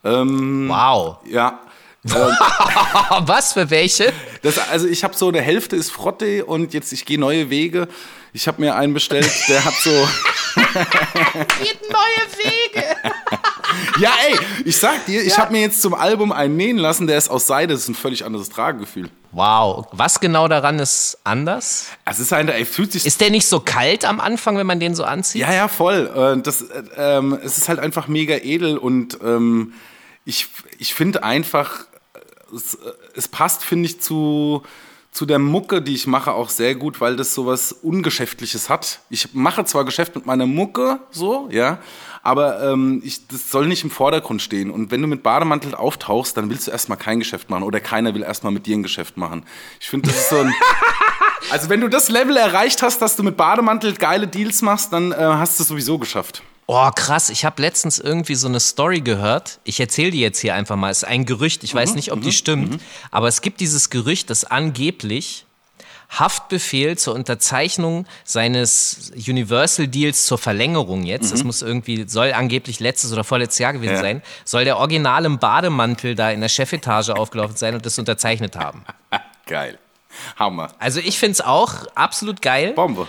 [0.04, 1.18] Ähm, wow.
[1.24, 1.60] Ja.
[2.04, 2.12] Ähm,
[3.26, 4.12] Was für welche?
[4.42, 7.88] Das, also ich habe so eine Hälfte ist Frotte und jetzt ich gehe neue Wege.
[8.34, 9.90] Ich habe mir einen bestellt, der hat so
[10.54, 12.84] geht neue Wege.
[14.00, 15.38] ja, ey, ich sag dir, ich ja.
[15.38, 17.94] habe mir jetzt zum Album einen nähen lassen, der ist aus Seide, das ist ein
[17.94, 19.10] völlig anderes Tragegefühl.
[19.32, 21.88] Wow, was genau daran ist anders?
[22.06, 24.80] Es ist ein, er fühlt sich Ist der nicht so kalt am Anfang, wenn man
[24.80, 25.42] den so anzieht?
[25.42, 26.10] Ja, ja, voll.
[26.14, 29.74] Äh, das, äh, ähm, es ist halt einfach mega edel und ähm,
[30.24, 31.86] ich, ich finde einfach,
[32.54, 32.78] es,
[33.14, 34.62] es passt, finde ich, zu,
[35.12, 39.00] zu der Mucke, die ich mache, auch sehr gut, weil das sowas Ungeschäftliches hat.
[39.10, 41.78] Ich mache zwar Geschäft mit meiner Mucke, so, ja,
[42.22, 44.70] aber ähm, ich, das soll nicht im Vordergrund stehen.
[44.70, 48.14] Und wenn du mit Bademantel auftauchst, dann willst du erstmal kein Geschäft machen oder keiner
[48.14, 49.44] will erstmal mit dir ein Geschäft machen.
[49.80, 50.54] Ich finde, das ist so ein.
[51.50, 55.12] also, wenn du das Level erreicht hast, dass du mit Bademantel geile Deals machst, dann
[55.12, 56.42] äh, hast du es sowieso geschafft.
[56.66, 57.28] Oh, krass.
[57.28, 59.58] Ich habe letztens irgendwie so eine Story gehört.
[59.64, 60.90] Ich erzähle die jetzt hier einfach mal.
[60.90, 61.64] Es ist ein Gerücht.
[61.64, 62.70] Ich mhm, weiß nicht, ob die mhm, stimmt.
[62.72, 62.80] Mhm.
[63.10, 65.44] Aber es gibt dieses Gerücht, dass angeblich
[66.18, 71.30] Haftbefehl zur Unterzeichnung seines Universal Deals zur Verlängerung jetzt, mhm.
[71.30, 74.00] das muss irgendwie, soll angeblich letztes oder vorletztes Jahr gewesen ja.
[74.00, 78.56] sein, soll der original im Bademantel da in der Chefetage aufgelaufen sein und das unterzeichnet
[78.56, 78.84] haben.
[79.46, 79.78] geil.
[80.36, 80.68] Hammer.
[80.78, 82.72] Also ich finde es auch absolut geil.
[82.74, 83.06] Bombe.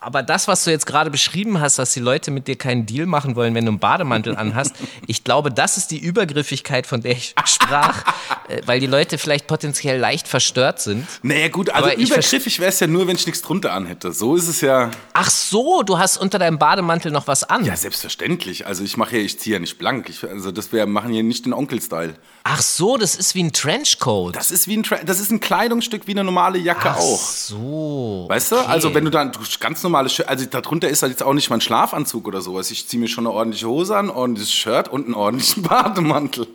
[0.00, 3.06] Aber das, was du jetzt gerade beschrieben hast, dass die Leute mit dir keinen Deal
[3.06, 4.74] machen wollen, wenn du einen Bademantel anhast,
[5.08, 8.04] ich glaube, das ist die Übergriffigkeit, von der ich sprach,
[8.48, 11.06] äh, weil die Leute vielleicht potenziell leicht verstört sind.
[11.22, 14.12] Naja, gut, also Aber übergriffig wäre es ja nur, wenn ich nichts drunter anhätte.
[14.12, 14.92] So ist es ja.
[15.14, 17.64] Ach so, du hast unter deinem Bademantel noch was an.
[17.64, 18.66] Ja, selbstverständlich.
[18.66, 20.08] Also ich mache ja, ich ziehe ja nicht blank.
[20.08, 22.14] Ich, also das wir machen hier nicht den Onkel-Style.
[22.50, 24.34] Ach so, das ist wie ein Trenchcoat.
[24.34, 27.18] Das ist wie ein, das ist ein Kleidungsstück wie eine normale Jacke Ach auch.
[27.20, 28.24] so.
[28.28, 28.62] Weißt okay.
[28.62, 28.68] du?
[28.70, 32.26] Also wenn du dann ganz normale, also darunter ist halt jetzt auch nicht mein Schlafanzug
[32.26, 32.70] oder sowas.
[32.70, 36.46] Ich ziehe mir schon eine ordentliche Hose an, ordentliches Shirt und einen ordentlichen Bademantel.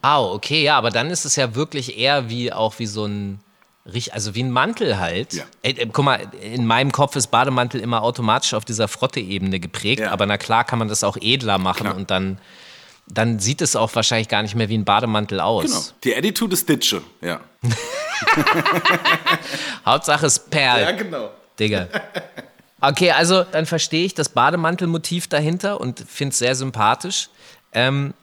[0.00, 3.38] Ah, okay, ja, aber dann ist es ja wirklich eher wie auch wie so ein
[4.12, 5.32] also wie ein Mantel halt.
[5.32, 5.44] Ja.
[5.62, 10.00] Ey, äh, guck mal, in meinem Kopf ist Bademantel immer automatisch auf dieser Frotte-Ebene geprägt,
[10.00, 10.10] ja.
[10.10, 11.96] aber na klar kann man das auch edler machen klar.
[11.96, 12.38] und dann
[13.12, 15.64] dann sieht es auch wahrscheinlich gar nicht mehr wie ein Bademantel aus.
[15.64, 15.80] Genau.
[16.04, 17.40] Die Attitude ist Ditsche, ja.
[19.86, 20.82] Hauptsache ist Perl.
[20.82, 21.30] Ja, genau.
[21.58, 21.88] Digga.
[22.80, 27.28] Okay, also dann verstehe ich das Bademantelmotiv dahinter und finde es sehr sympathisch.
[27.72, 28.14] Ähm,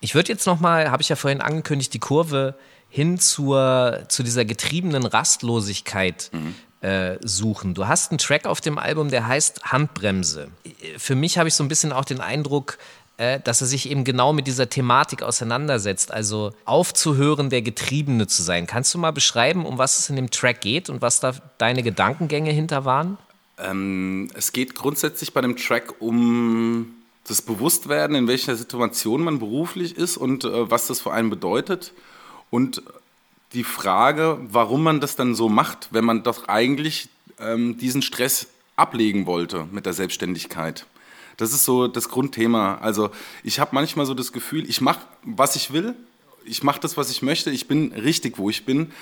[0.00, 2.54] ich würde jetzt nochmal, habe ich ja vorhin angekündigt, die Kurve
[2.88, 6.54] hin zur, zu dieser getriebenen Rastlosigkeit mhm.
[6.88, 7.74] äh, suchen.
[7.74, 10.48] Du hast einen Track auf dem Album, der heißt Handbremse.
[10.96, 12.78] Für mich habe ich so ein bisschen auch den Eindruck,
[13.18, 18.42] äh, dass er sich eben genau mit dieser Thematik auseinandersetzt, also aufzuhören, der Getriebene zu
[18.42, 18.66] sein.
[18.66, 21.82] Kannst du mal beschreiben, um was es in dem Track geht und was da deine
[21.82, 23.18] Gedankengänge hinter waren?
[23.58, 26.94] Ähm, es geht grundsätzlich bei dem Track um
[27.26, 31.92] das Bewusstwerden, in welcher Situation man beruflich ist und äh, was das für einen bedeutet.
[32.50, 32.82] Und
[33.52, 37.08] die Frage, warum man das dann so macht, wenn man doch eigentlich
[37.40, 40.86] ähm, diesen Stress ablegen wollte mit der Selbstständigkeit.
[41.36, 42.76] Das ist so das Grundthema.
[42.76, 43.10] Also
[43.42, 45.94] ich habe manchmal so das Gefühl, ich mache, was ich will,
[46.44, 48.92] ich mache das, was ich möchte, ich bin richtig, wo ich bin.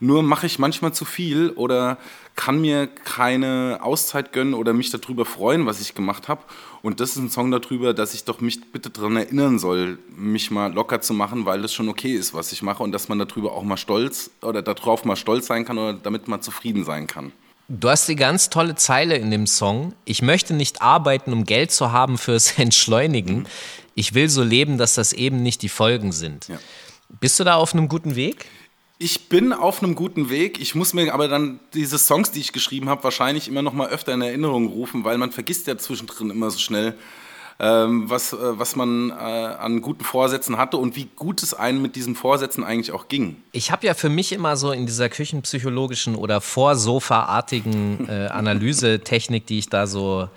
[0.00, 1.98] Nur mache ich manchmal zu viel oder
[2.34, 6.42] kann mir keine Auszeit gönnen oder mich darüber freuen, was ich gemacht habe.
[6.82, 10.50] Und das ist ein Song darüber, dass ich doch mich bitte daran erinnern soll, mich
[10.50, 13.18] mal locker zu machen, weil das schon okay ist, was ich mache und dass man
[13.18, 17.06] darüber auch mal stolz oder darauf mal stolz sein kann oder damit mal zufrieden sein
[17.06, 17.32] kann.
[17.68, 19.94] Du hast die ganz tolle Zeile in dem Song.
[20.04, 23.46] Ich möchte nicht arbeiten, um Geld zu haben fürs Entschleunigen.
[23.94, 26.48] Ich will so leben, dass das eben nicht die Folgen sind.
[26.48, 26.58] Ja.
[27.20, 28.46] Bist du da auf einem guten Weg?
[28.98, 30.60] Ich bin auf einem guten Weg.
[30.60, 33.88] Ich muss mir aber dann diese Songs, die ich geschrieben habe, wahrscheinlich immer noch mal
[33.88, 36.94] öfter in Erinnerung rufen, weil man vergisst ja zwischendrin immer so schnell,
[37.58, 41.96] was, äh, was man äh, an guten Vorsätzen hatte und wie gut es einem mit
[41.96, 43.36] diesen Vorsätzen eigentlich auch ging.
[43.52, 49.58] Ich habe ja für mich immer so in dieser küchenpsychologischen oder vorsofaartigen äh, Analysetechnik, die
[49.58, 50.28] ich da so,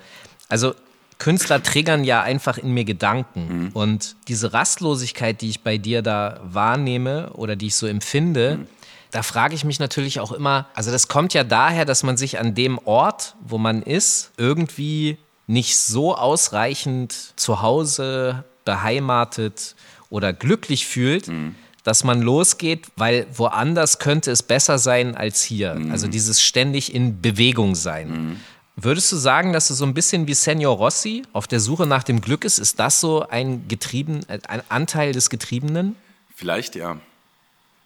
[0.48, 0.74] also
[1.18, 3.64] Künstler triggern ja einfach in mir Gedanken.
[3.64, 3.70] Mhm.
[3.72, 8.66] Und diese Rastlosigkeit, die ich bei dir da wahrnehme oder die ich so empfinde, mhm.
[9.10, 12.38] da frage ich mich natürlich auch immer, also das kommt ja daher, dass man sich
[12.38, 19.76] an dem Ort, wo man ist, irgendwie nicht so ausreichend zu Hause beheimatet
[20.10, 21.28] oder glücklich fühlt.
[21.28, 21.54] Mhm
[21.86, 25.76] dass man losgeht, weil woanders könnte es besser sein als hier.
[25.76, 25.92] Mhm.
[25.92, 28.10] Also dieses ständig in Bewegung sein.
[28.10, 28.40] Mhm.
[28.74, 32.02] Würdest du sagen, dass du so ein bisschen wie Senor Rossi auf der Suche nach
[32.02, 32.58] dem Glück ist?
[32.58, 35.94] Ist das so ein, Getrieben, ein Anteil des Getriebenen?
[36.34, 36.98] Vielleicht ja.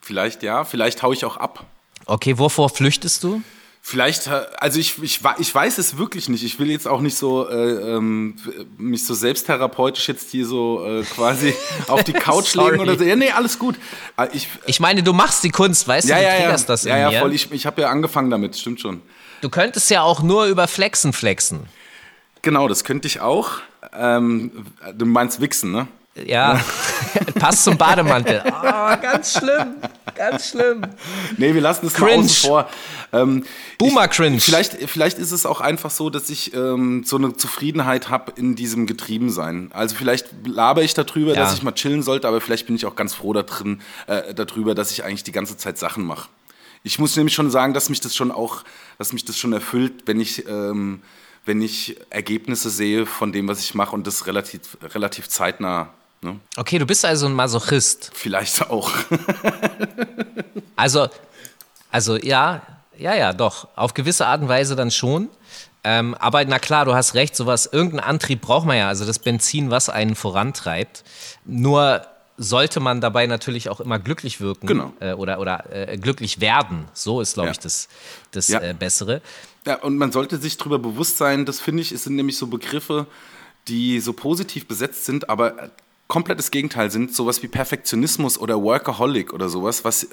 [0.00, 0.64] Vielleicht ja.
[0.64, 1.66] Vielleicht haue ich auch ab.
[2.06, 3.42] Okay, wovor flüchtest du?
[3.82, 6.44] Vielleicht, also ich, ich, ich weiß es wirklich nicht.
[6.44, 8.36] Ich will jetzt auch nicht so äh, ähm,
[8.76, 11.54] mich so selbsttherapeutisch jetzt hier so äh, quasi
[11.88, 13.04] auf die Couch legen oder so.
[13.04, 13.76] Ja, nee, alles gut.
[14.18, 16.56] Äh, ich, ich meine, du machst die Kunst, weißt ja, du, du ja, ja.
[16.56, 17.34] das ja, in ja, voll.
[17.34, 19.00] Ich, ich habe ja angefangen damit, stimmt schon.
[19.40, 21.66] Du könntest ja auch nur über Flexen flexen.
[22.42, 23.52] Genau, das könnte ich auch.
[23.98, 25.88] Ähm, du meinst Wichsen, ne?
[26.14, 26.60] Ja,
[27.40, 28.42] passt zum Bademantel.
[28.46, 28.52] Oh,
[29.02, 29.76] ganz schlimm,
[30.14, 30.82] ganz schlimm.
[31.36, 32.68] Nee, wir lassen es mal außen vor.
[33.12, 33.44] Ähm,
[33.78, 34.36] Boomer Cringe.
[34.36, 38.32] Ich, vielleicht, vielleicht ist es auch einfach so, dass ich ähm, so eine Zufriedenheit habe
[38.36, 39.70] in diesem Getriebensein.
[39.72, 41.40] Also vielleicht laber ich darüber, ja.
[41.40, 44.34] dass ich mal chillen sollte, aber vielleicht bin ich auch ganz froh da drin, äh,
[44.34, 46.28] darüber, dass ich eigentlich die ganze Zeit Sachen mache.
[46.82, 48.64] Ich muss nämlich schon sagen, dass mich das schon auch,
[48.98, 51.02] dass mich das schon erfüllt, wenn ich, ähm,
[51.44, 55.92] wenn ich Ergebnisse sehe von dem, was ich mache und das relativ, relativ zeitnah.
[56.22, 56.38] Ne?
[56.56, 58.10] Okay, du bist also ein Masochist.
[58.14, 58.90] Vielleicht auch.
[60.76, 61.08] also,
[61.90, 62.62] also ja,
[62.98, 63.68] ja, ja, doch.
[63.76, 65.28] Auf gewisse Art und Weise dann schon.
[65.82, 69.18] Ähm, aber na klar, du hast recht, sowas, irgendeinen Antrieb braucht man ja, also das
[69.18, 71.04] Benzin, was einen vorantreibt.
[71.46, 72.02] Nur
[72.36, 74.92] sollte man dabei natürlich auch immer glücklich wirken genau.
[75.00, 76.86] äh, oder, oder äh, glücklich werden.
[76.92, 77.52] So ist, glaube ja.
[77.52, 77.88] ich, das,
[78.30, 78.60] das ja.
[78.60, 79.22] äh, Bessere.
[79.66, 82.46] Ja, und man sollte sich darüber bewusst sein, das finde ich, es sind nämlich so
[82.46, 83.06] Begriffe,
[83.68, 85.70] die so positiv besetzt sind, aber
[86.10, 90.08] komplettes Gegenteil sind, sowas wie Perfektionismus oder Workaholic oder sowas, was äh,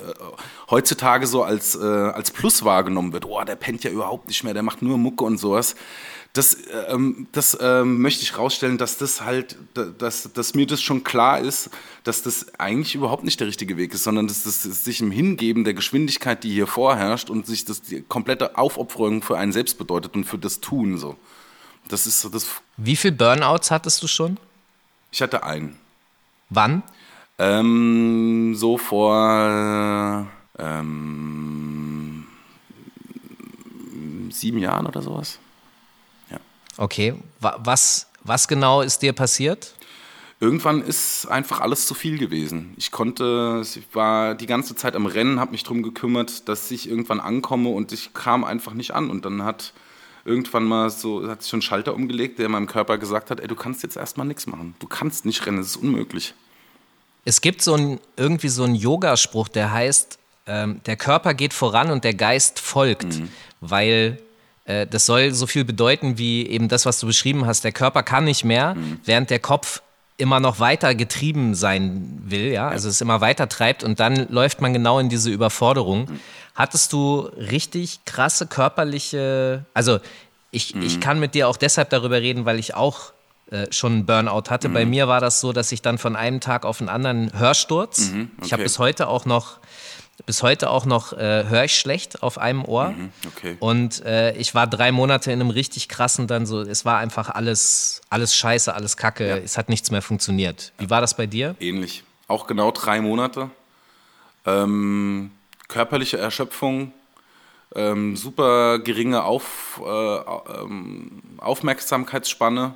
[0.69, 3.25] heutzutage so als, äh, als Plus wahrgenommen wird.
[3.25, 5.75] Oh, der pennt ja überhaupt nicht mehr, der macht nur Mucke und sowas
[6.38, 6.57] das,
[6.88, 11.39] ähm, das ähm, möchte ich rausstellen, dass das halt, dass, dass mir das schon klar
[11.39, 11.69] ist,
[12.03, 15.63] dass das eigentlich überhaupt nicht der richtige Weg ist, sondern dass das sich im Hingeben
[15.63, 20.15] der Geschwindigkeit, die hier vorherrscht und sich das die komplette Aufopferung für einen selbst bedeutet
[20.15, 21.17] und für das Tun so.
[21.88, 22.47] Das ist so das.
[22.75, 24.38] Wie viele Burnouts hattest du schon?
[25.12, 25.77] Ich hatte einen.
[26.49, 26.83] Wann?
[27.39, 32.25] Ähm, so vor ähm,
[34.29, 35.39] sieben Jahren oder sowas.
[36.77, 39.73] Okay, was, was genau ist dir passiert?
[40.39, 42.75] Irgendwann ist einfach alles zu viel gewesen.
[42.77, 46.88] Ich konnte, ich war die ganze Zeit am Rennen, habe mich darum gekümmert, dass ich
[46.88, 49.10] irgendwann ankomme und ich kam einfach nicht an.
[49.10, 49.73] Und dann hat
[50.27, 53.47] irgendwann mal so, hat sich schon ein Schalter umgelegt, der meinem Körper gesagt hat, ey,
[53.47, 54.75] du kannst jetzt erstmal nichts machen.
[54.79, 56.33] Du kannst nicht rennen, es ist unmöglich.
[57.25, 61.91] Es gibt so ein, irgendwie so einen Yogaspruch, der heißt, ähm, der Körper geht voran
[61.91, 63.29] und der Geist folgt, mhm.
[63.59, 64.21] weil
[64.65, 67.63] äh, das soll so viel bedeuten wie eben das, was du beschrieben hast.
[67.63, 68.99] Der Körper kann nicht mehr, mhm.
[69.03, 69.81] während der Kopf
[70.17, 74.61] immer noch weiter getrieben sein will, ja, also es immer weiter treibt und dann läuft
[74.61, 76.05] man genau in diese Überforderung.
[76.09, 76.19] Mhm.
[76.58, 80.00] Hattest du richtig krasse körperliche, also
[80.50, 80.82] ich, mhm.
[80.82, 83.13] ich kann mit dir auch deshalb darüber reden, weil ich auch
[83.52, 84.67] äh, schon einen Burnout hatte.
[84.67, 84.74] Mhm.
[84.74, 88.10] Bei mir war das so, dass ich dann von einem Tag auf den anderen Hörsturz.
[88.10, 88.46] Mhm, okay.
[88.46, 89.60] Ich habe bis heute auch noch
[90.26, 92.89] bis heute auch noch äh, höre ich schlecht auf einem Ohr.
[92.89, 93.56] Mhm, okay.
[93.60, 97.30] Und äh, ich war drei Monate in einem richtig krassen, dann so, es war einfach
[97.30, 99.30] alles, alles scheiße, alles kacke.
[99.30, 99.38] Ja.
[99.38, 100.74] Es hat nichts mehr funktioniert.
[100.80, 101.56] Wie war das bei dir?
[101.60, 102.04] Ähnlich.
[102.28, 103.52] Auch genau drei Monate.
[104.46, 105.32] Ähm,
[105.67, 106.93] körperliche Erschöpfung,
[107.75, 112.75] ähm, super geringe Auf, äh, ähm, Aufmerksamkeitsspanne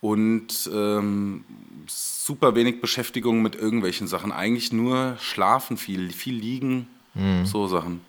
[0.00, 1.44] und ähm,
[1.86, 4.32] super wenig Beschäftigung mit irgendwelchen Sachen.
[4.32, 7.46] Eigentlich nur schlafen viel, viel liegen, mhm.
[7.46, 8.00] so Sachen.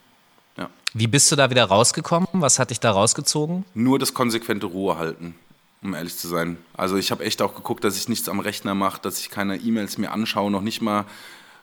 [0.58, 0.70] Ja.
[0.94, 2.28] Wie bist du da wieder rausgekommen?
[2.34, 3.66] Was hat dich da rausgezogen?
[3.74, 5.36] Nur das konsequente Ruhe halten,
[5.82, 6.58] um ehrlich zu sein.
[6.78, 9.58] Also ich habe echt auch geguckt, dass ich nichts am Rechner mache, dass ich keine
[9.58, 11.06] E-Mails mehr anschaue, noch nicht mal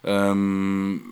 [0.05, 1.02] ähm,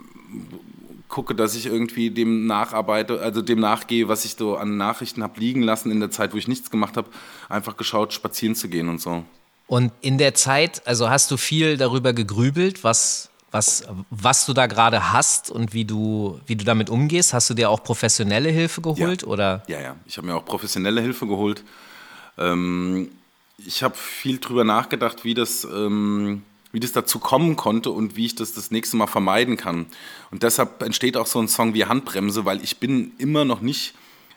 [1.11, 5.39] gucke, dass ich irgendwie dem nacharbeite, also dem nachgehe, was ich so an Nachrichten habe
[5.39, 7.09] liegen lassen in der Zeit, wo ich nichts gemacht habe,
[7.49, 9.25] einfach geschaut, spazieren zu gehen und so.
[9.67, 14.67] Und in der Zeit, also hast du viel darüber gegrübelt, was, was, was du da
[14.67, 17.35] gerade hast und wie du, wie du damit umgehst?
[17.35, 19.23] Hast du dir auch professionelle Hilfe geholt?
[19.23, 19.63] Ja, oder?
[19.69, 19.97] ja, ja.
[20.07, 21.63] ich habe mir auch professionelle Hilfe geholt.
[22.39, 23.11] Ähm,
[23.59, 26.43] ich habe viel drüber nachgedacht, wie das, ähm,
[26.73, 29.87] wie das dazu kommen konnte und wie ich das das nächste Mal vermeiden kann.
[30.31, 33.95] Und deshalb entsteht auch so ein Song wie Handbremse, weil ich bin immer noch nicht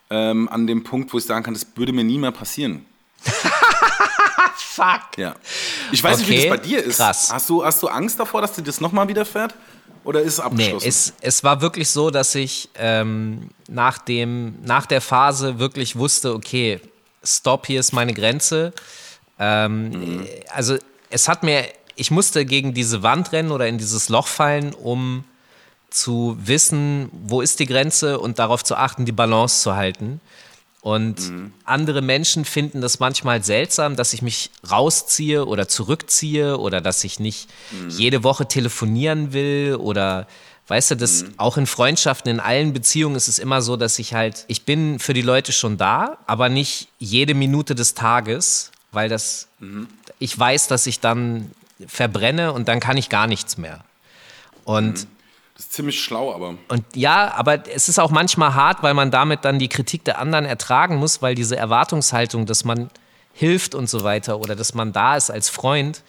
[0.09, 2.85] ähm, an dem Punkt, wo ich sagen kann, das würde mir nie mehr passieren.
[4.55, 5.17] Fuck.
[5.17, 5.35] Ja.
[5.91, 6.29] Ich weiß okay.
[6.29, 6.97] nicht, wie das bei dir ist.
[6.97, 7.31] Krass.
[7.31, 9.53] Hast du, hast du Angst davor, dass dir das nochmal widerfährt?
[10.03, 10.83] Oder ist es abgeschlossen?
[10.83, 15.95] Nee, es, es war wirklich so, dass ich ähm, nach, dem, nach der Phase wirklich
[15.95, 16.81] wusste, okay,
[17.23, 18.73] stopp, hier ist meine Grenze.
[19.39, 20.27] Ähm, mhm.
[20.53, 20.77] Also
[21.09, 25.23] es hat mir, ich musste gegen diese Wand rennen oder in dieses Loch fallen, um
[25.89, 30.19] zu wissen, wo ist die Grenze und darauf zu achten, die Balance zu halten.
[30.81, 31.53] Und mhm.
[31.63, 37.21] andere Menschen finden das manchmal seltsam, dass ich mich rausziehe oder zurückziehe oder dass ich
[37.21, 37.89] nicht mhm.
[37.89, 40.27] jede Woche telefonieren will oder
[40.67, 41.33] weißt du, das mhm.
[41.37, 44.99] auch in Freundschaften, in allen Beziehungen ist es immer so, dass ich halt, ich bin
[44.99, 49.47] für die Leute schon da, aber nicht jede Minute des Tages, weil das,
[50.19, 51.51] ich weiß, dass ich dann
[51.87, 53.83] verbrenne und dann kann ich gar nichts mehr.
[54.63, 55.07] Und mhm.
[55.55, 56.55] Das ist ziemlich schlau, aber.
[56.67, 60.17] Und ja, aber es ist auch manchmal hart, weil man damit dann die Kritik der
[60.17, 62.89] anderen ertragen muss, weil diese Erwartungshaltung, dass man
[63.33, 66.01] hilft und so weiter oder dass man da ist als Freund,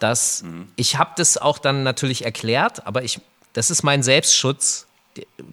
[0.00, 0.68] dass mhm.
[0.76, 3.20] ich habe das auch dann natürlich erklärt, aber ich,
[3.54, 4.86] das ist mein Selbstschutz.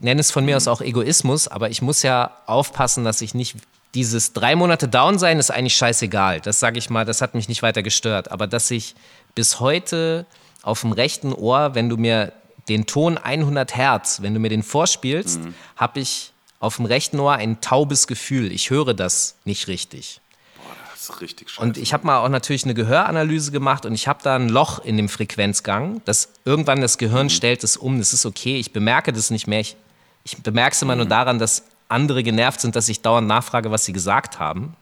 [0.02, 3.56] Nenne es von mir aus auch Egoismus, aber ich muss ja aufpassen, dass ich nicht
[3.94, 6.42] dieses drei Monate Down sein ist eigentlich scheißegal.
[6.42, 8.32] Das sage ich mal, das hat mich nicht weiter gestört.
[8.32, 8.96] Aber dass ich
[9.36, 10.26] bis heute
[10.64, 12.34] auf dem rechten Ohr, wenn du mir
[12.70, 15.54] den Ton 100 Hertz, wenn du mir den vorspielst, mhm.
[15.76, 18.52] habe ich auf dem rechten Ohr ein taubes Gefühl.
[18.52, 20.22] Ich höre das nicht richtig.
[20.56, 21.62] Boah, das ist richtig scheiße.
[21.62, 24.80] Und ich habe mal auch natürlich eine Gehöranalyse gemacht und ich habe da ein Loch
[24.80, 27.32] in dem Frequenzgang, das irgendwann das Gehirn mhm.
[27.32, 27.98] stellt es um.
[27.98, 28.58] Das ist okay.
[28.58, 29.60] Ich bemerke das nicht mehr.
[29.60, 29.76] Ich,
[30.24, 31.00] ich bemerke es immer mhm.
[31.00, 34.76] nur daran, dass andere genervt sind, dass ich dauernd nachfrage, was sie gesagt haben.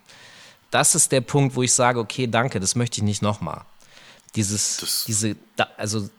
[0.70, 3.62] Das ist der Punkt, wo ich sage, okay, danke, das möchte ich nicht nochmal.
[4.36, 5.36] Dieses, das diese,
[5.78, 6.10] also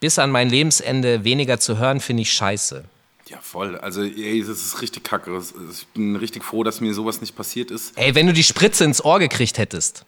[0.00, 2.84] bis an mein Lebensende weniger zu hören, finde ich scheiße.
[3.28, 3.76] Ja, voll.
[3.78, 5.40] Also, ey, das ist richtig kacke.
[5.70, 7.96] Ich bin richtig froh, dass mir sowas nicht passiert ist.
[7.96, 10.04] Ey, wenn du die Spritze ins Ohr gekriegt hättest.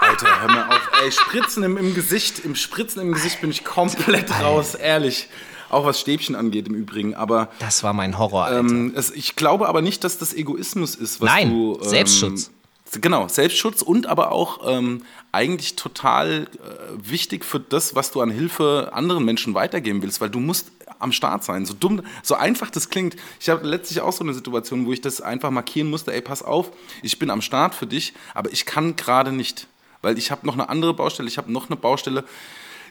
[0.00, 0.90] Alter, hör mal auf.
[1.02, 5.28] Ey, Spritzen im, im Gesicht, im Spritzen im Gesicht bin ich komplett raus, ehrlich.
[5.68, 7.14] Auch was Stäbchen angeht im Übrigen.
[7.14, 7.50] Aber.
[7.60, 8.58] Das war mein Horror, Alter.
[8.58, 11.78] Ähm, es, ich glaube aber nicht, dass das Egoismus ist, was Nein, du.
[11.80, 12.50] Ähm, Selbstschutz.
[12.92, 18.30] Genau, Selbstschutz und aber auch ähm, eigentlich total äh, wichtig für das, was du an
[18.30, 21.66] Hilfe anderen Menschen weitergeben willst, weil du musst am Start sein.
[21.66, 23.16] So dumm, so einfach das klingt.
[23.40, 26.42] Ich habe letztlich auch so eine Situation, wo ich das einfach markieren musste, ey, pass
[26.42, 26.70] auf,
[27.02, 29.66] ich bin am Start für dich, aber ich kann gerade nicht,
[30.00, 32.24] weil ich habe noch eine andere Baustelle, ich habe noch eine Baustelle,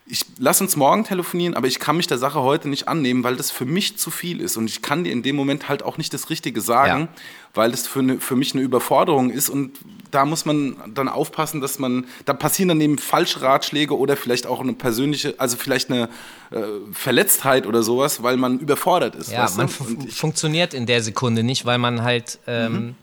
[0.07, 3.35] ich lass uns morgen telefonieren, aber ich kann mich der Sache heute nicht annehmen, weil
[3.35, 5.97] das für mich zu viel ist und ich kann dir in dem Moment halt auch
[5.97, 7.21] nicht das Richtige sagen, ja.
[7.55, 9.79] weil das für, eine, für mich eine Überforderung ist und
[10.11, 14.45] da muss man dann aufpassen, dass man, da passieren dann eben falsche Ratschläge oder vielleicht
[14.45, 16.03] auch eine persönliche, also vielleicht eine
[16.51, 16.61] äh,
[16.93, 19.31] Verletztheit oder sowas, weil man überfordert ist.
[19.31, 22.95] Ja, man funktioniert in der Sekunde nicht, weil man halt ähm, mhm.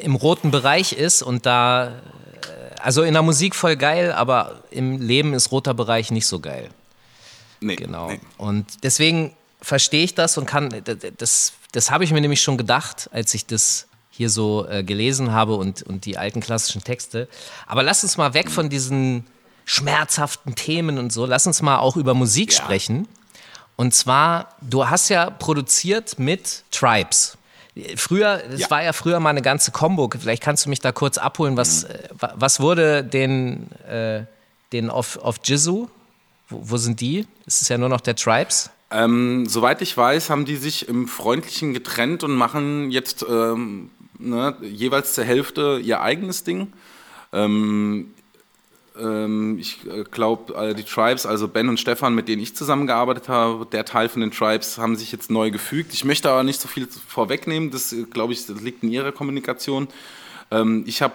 [0.00, 2.00] im roten Bereich ist und da
[2.84, 6.68] also in der Musik voll geil, aber im Leben ist roter Bereich nicht so geil.
[7.60, 7.76] Nee.
[7.76, 8.10] Genau.
[8.10, 8.20] Nee.
[8.36, 10.82] Und deswegen verstehe ich das und kann,
[11.16, 15.32] das, das habe ich mir nämlich schon gedacht, als ich das hier so äh, gelesen
[15.32, 17.26] habe und, und die alten klassischen Texte.
[17.66, 19.24] Aber lass uns mal weg von diesen
[19.64, 22.62] schmerzhaften Themen und so, lass uns mal auch über Musik ja.
[22.62, 23.08] sprechen.
[23.76, 27.38] Und zwar, du hast ja produziert mit Tribes.
[27.96, 28.70] Früher, das ja.
[28.70, 30.08] war ja früher mal eine ganze Combo.
[30.16, 31.56] Vielleicht kannst du mich da kurz abholen.
[31.56, 31.94] Was, mhm.
[32.20, 34.24] Äh, was wurde den, äh,
[34.72, 35.90] den auf, auf Jizu?
[36.48, 37.26] Wo, wo, sind die?
[37.46, 38.70] Ist es ja nur noch der Tribes?
[38.90, 44.54] Ähm, soweit ich weiß, haben die sich im Freundlichen getrennt und machen jetzt ähm, ne,
[44.62, 46.72] jeweils zur Hälfte ihr eigenes Ding.
[47.32, 48.14] Ähm,
[49.58, 53.66] ich äh, glaube, äh, die Tribes, also Ben und Stefan, mit denen ich zusammengearbeitet habe,
[53.66, 55.94] der Teil von den Tribes, haben sich jetzt neu gefügt.
[55.94, 59.12] Ich möchte aber nicht so viel vorwegnehmen, das äh, glaube ich, das liegt in ihrer
[59.12, 59.88] Kommunikation.
[60.50, 61.14] Ähm, ich habe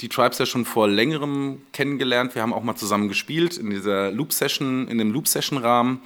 [0.00, 2.34] die Tribes ja schon vor längerem kennengelernt.
[2.34, 6.00] Wir haben auch mal zusammen gespielt in dieser Loop-Session, in dem Loop-Session-Rahmen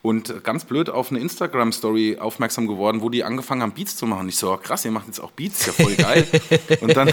[0.00, 4.28] und ganz blöd auf eine Instagram-Story aufmerksam geworden, wo die angefangen haben, Beats zu machen.
[4.28, 6.26] Ich so, oh, krass, ihr macht jetzt auch Beats, ja voll geil.
[6.80, 7.12] und dann äh,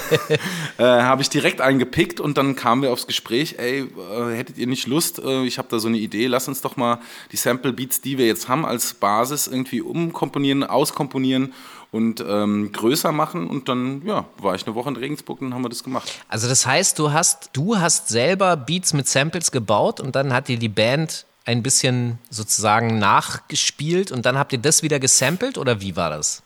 [0.84, 4.68] habe ich direkt einen gepickt und dann kamen wir aufs Gespräch, ey, äh, hättet ihr
[4.68, 7.00] nicht Lust, äh, ich habe da so eine Idee, lass uns doch mal
[7.32, 11.54] die Sample-Beats, die wir jetzt haben, als Basis irgendwie umkomponieren, auskomponieren
[11.92, 15.64] und ähm, größer machen und dann ja, war ich eine Woche in Regensburg und haben
[15.64, 16.12] wir das gemacht.
[16.28, 20.50] Also das heißt, du hast du hast selber Beats mit Samples gebaut und dann hat
[20.50, 25.80] dir die Band ein bisschen sozusagen nachgespielt und dann habt ihr das wieder gesampelt oder
[25.80, 26.42] wie war das?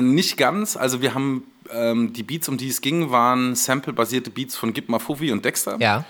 [0.00, 0.76] Nicht ganz.
[0.76, 4.88] Also wir haben ähm, die Beats, um die es ging, waren sample-basierte Beats von Gib
[5.00, 5.76] Fufi und Dexter.
[5.80, 6.04] Ja.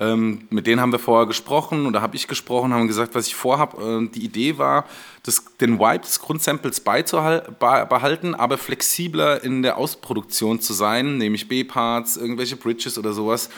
[0.00, 3.36] Ähm, mit denen haben wir vorher gesprochen oder habe ich gesprochen, haben gesagt, was ich
[3.36, 4.02] vorhabe.
[4.02, 4.84] Äh, die Idee war,
[5.22, 12.16] das, den Vibe des Grundsamples beizubehalten, aber flexibler in der Ausproduktion zu sein, nämlich B-Parts,
[12.16, 13.48] irgendwelche Bridges oder sowas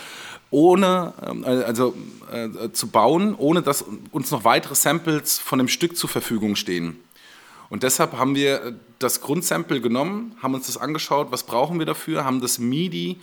[0.55, 1.95] ohne, ähm, also
[2.33, 7.01] äh, zu bauen, ohne dass uns noch weitere Samples von dem Stück zur Verfügung stehen.
[7.71, 12.25] Und deshalb haben wir das Grundsample genommen, haben uns das angeschaut, was brauchen wir dafür,
[12.25, 13.21] haben das MIDI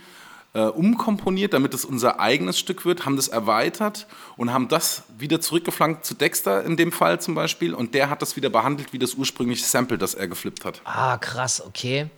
[0.52, 4.06] äh, umkomponiert, damit es unser eigenes Stück wird, haben das erweitert
[4.36, 8.20] und haben das wieder zurückgeflankt zu Dexter in dem Fall zum Beispiel und der hat
[8.20, 10.82] das wieder behandelt wie das ursprüngliche Sample, das er geflippt hat.
[10.84, 12.10] Ah, krass, okay.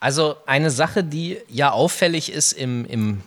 [0.00, 3.22] Also eine Sache, die ja auffällig ist im, im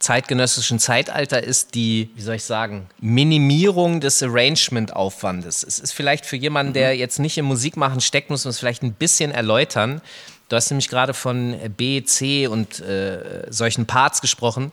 [0.00, 5.62] zeitgenössischen Zeitalter, ist die, wie soll ich sagen, Minimierung des Arrangement-Aufwandes.
[5.62, 6.98] Es ist vielleicht für jemanden, der mhm.
[6.98, 10.00] jetzt nicht im Musikmachen steckt, muss man es vielleicht ein bisschen erläutern.
[10.48, 14.72] Du hast nämlich gerade von B, C und äh, solchen Parts gesprochen.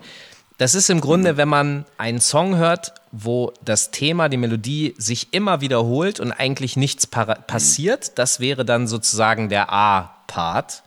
[0.57, 1.37] Das ist im Grunde, mhm.
[1.37, 6.77] wenn man einen Song hört, wo das Thema, die Melodie sich immer wiederholt und eigentlich
[6.77, 8.17] nichts passiert.
[8.17, 10.81] Das wäre dann sozusagen der A-Part.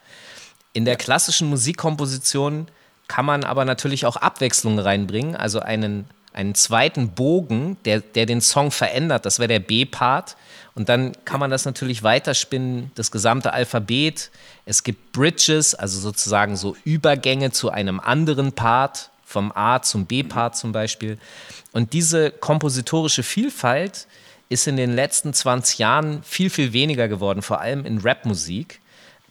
[0.76, 2.66] In der klassischen Musikkomposition
[3.08, 6.04] kann man aber natürlich auch Abwechslung reinbringen, also einen,
[6.34, 9.24] einen zweiten Bogen, der, der den Song verändert.
[9.24, 10.36] Das wäre der B-Part.
[10.74, 14.30] Und dann kann man das natürlich weiterspinnen, das gesamte Alphabet.
[14.66, 20.58] Es gibt Bridges, also sozusagen so Übergänge zu einem anderen Part, vom A zum B-Part
[20.58, 21.16] zum Beispiel.
[21.72, 24.06] Und diese kompositorische Vielfalt
[24.50, 28.82] ist in den letzten 20 Jahren viel, viel weniger geworden, vor allem in Rapmusik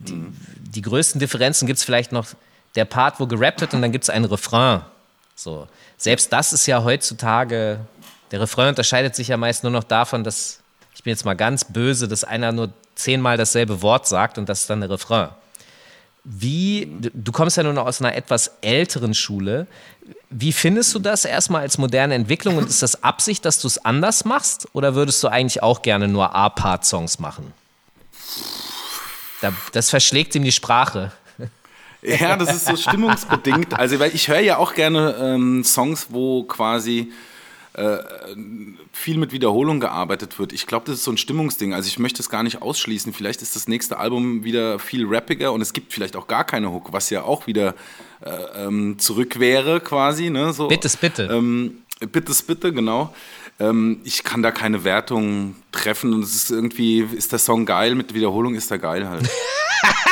[0.10, 0.26] die,
[0.72, 2.28] die größten Differenzen gibt es vielleicht noch
[2.76, 4.82] der Part, wo gerappt wird und dann gibt es einen Refrain.
[5.36, 5.68] So.
[5.98, 7.80] Selbst das ist ja heutzutage,
[8.32, 10.60] der Refrain unterscheidet sich ja meist nur noch davon, dass,
[10.94, 14.62] ich bin jetzt mal ganz böse, dass einer nur zehnmal dasselbe Wort sagt und das
[14.62, 15.30] ist dann der Refrain.
[16.24, 19.68] Wie, du kommst ja nun aus einer etwas älteren Schule.
[20.32, 23.78] Wie findest du das erstmal als moderne Entwicklung und ist das Absicht, dass du es
[23.86, 27.54] anders machst oder würdest du eigentlich auch gerne nur A-Part-Songs machen?
[29.72, 31.12] Das verschlägt ihm die Sprache.
[32.02, 33.74] Ja, das ist so stimmungsbedingt.
[33.80, 37.12] Also, weil ich höre ja auch gerne ähm, Songs, wo quasi
[37.74, 37.98] äh,
[38.94, 40.54] viel mit Wiederholung gearbeitet wird.
[40.54, 41.74] Ich glaube, das ist so ein Stimmungsding.
[41.74, 43.12] Also ich möchte es gar nicht ausschließen.
[43.12, 46.72] Vielleicht ist das nächste Album wieder viel rappiger und es gibt vielleicht auch gar keine
[46.72, 47.76] Hook, was ja auch wieder
[48.22, 50.30] äh, ähm, zurück wäre quasi.
[50.30, 50.54] Ne?
[50.54, 51.24] So, bittes, bitte.
[51.24, 51.80] Ähm,
[52.12, 53.14] bittes, bitte, genau.
[53.60, 57.96] Ähm, ich kann da keine Wertung treffen und es ist irgendwie, ist der Song geil,
[57.96, 59.30] mit Wiederholung ist er geil halt.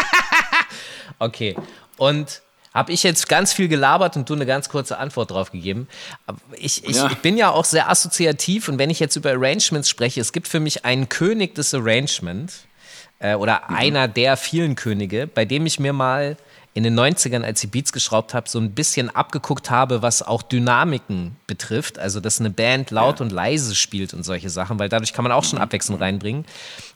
[1.19, 1.55] okay.
[1.97, 2.41] Und
[2.73, 5.87] habe ich jetzt ganz viel gelabert und du eine ganz kurze Antwort drauf gegeben.
[6.57, 7.09] Ich, ich, ja.
[7.11, 10.47] ich, bin ja auch sehr assoziativ und wenn ich jetzt über Arrangements spreche, es gibt
[10.47, 12.51] für mich einen König des Arrangement
[13.19, 13.75] äh, oder mhm.
[13.75, 16.37] einer der vielen Könige, bei dem ich mir mal
[16.75, 20.41] in den 90ern, als ich Beats geschraubt habe, so ein bisschen abgeguckt habe, was auch
[20.41, 21.99] Dynamiken betrifft.
[21.99, 23.25] Also, dass eine Band laut ja.
[23.25, 25.63] und leise spielt und solche Sachen, weil dadurch kann man auch schon mhm.
[25.63, 26.45] Abwechslung reinbringen.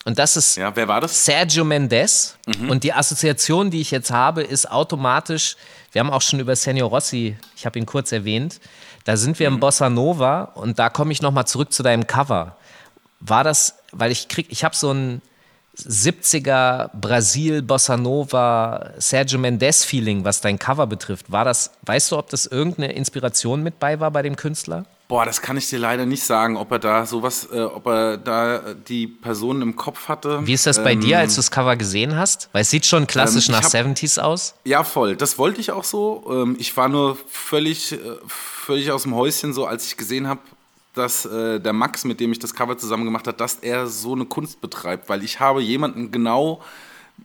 [0.04, 1.26] Und das ist ja, wer war das?
[1.26, 2.38] Sergio Mendes.
[2.48, 2.72] Mhm.
[2.72, 5.58] Und die Assoziation, die ich jetzt habe, ist automatisch,
[5.92, 8.60] wir haben auch schon über Senor Rossi, ich habe ihn kurz erwähnt,
[9.04, 9.58] da sind wir mhm.
[9.58, 12.58] im Bossa Nova und da komme ich nochmal zurück zu deinem Cover.
[13.20, 15.22] War das, weil ich krieg, ich habe so ein
[15.78, 21.32] 70er Brasil, Bossa Nova, Sergio Mendes Feeling, was dein Cover betrifft.
[21.32, 24.86] War das, weißt du, ob das irgendeine Inspiration mit bei war bei dem Künstler?
[25.08, 28.18] Boah, das kann ich dir leider nicht sagen, ob er da sowas, äh, ob er
[28.18, 30.46] da die Person im Kopf hatte.
[30.46, 32.50] Wie ist das bei ähm, dir, als du das Cover gesehen hast?
[32.52, 34.56] Weil es sieht schon klassisch ähm, nach hab, 70s aus.
[34.66, 35.16] Ja, voll.
[35.16, 36.26] Das wollte ich auch so.
[36.30, 37.98] Ähm, ich war nur völlig, äh,
[38.28, 40.42] völlig aus dem Häuschen so, als ich gesehen habe,
[40.98, 44.14] dass äh, der Max, mit dem ich das Cover zusammen gemacht habe, dass er so
[44.14, 46.62] eine Kunst betreibt, weil ich habe jemanden genau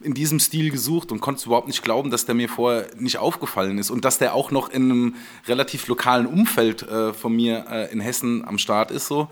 [0.01, 3.79] in diesem Stil gesucht und konnte überhaupt nicht glauben, dass der mir vorher nicht aufgefallen
[3.79, 5.15] ist und dass der auch noch in einem
[5.47, 9.29] relativ lokalen Umfeld äh, von mir äh, in Hessen am Start ist so.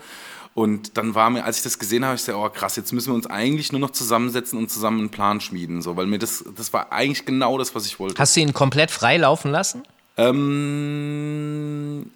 [0.53, 3.09] Und dann war mir, als ich das gesehen habe, ich so, oh krass, jetzt müssen
[3.09, 6.43] wir uns eigentlich nur noch zusammensetzen und zusammen einen Plan schmieden, so, weil mir das,
[6.57, 8.19] das war eigentlich genau das, was ich wollte.
[8.19, 9.83] Hast du ihn komplett frei laufen lassen?
[10.17, 11.70] Ähm,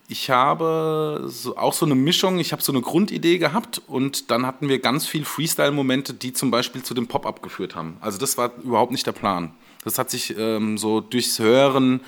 [0.07, 4.45] ich habe so, auch so eine Mischung, ich habe so eine Grundidee gehabt und dann
[4.45, 7.97] hatten wir ganz viel Freestyle-Momente, die zum Beispiel zu dem Pop-Up geführt haben.
[8.01, 9.51] Also das war überhaupt nicht der Plan.
[9.83, 12.01] Das hat sich ähm, so durchs Hören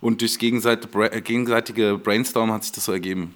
[0.00, 3.34] und durchs gegenseitige, gegenseitige Brainstorm hat sich das so ergeben.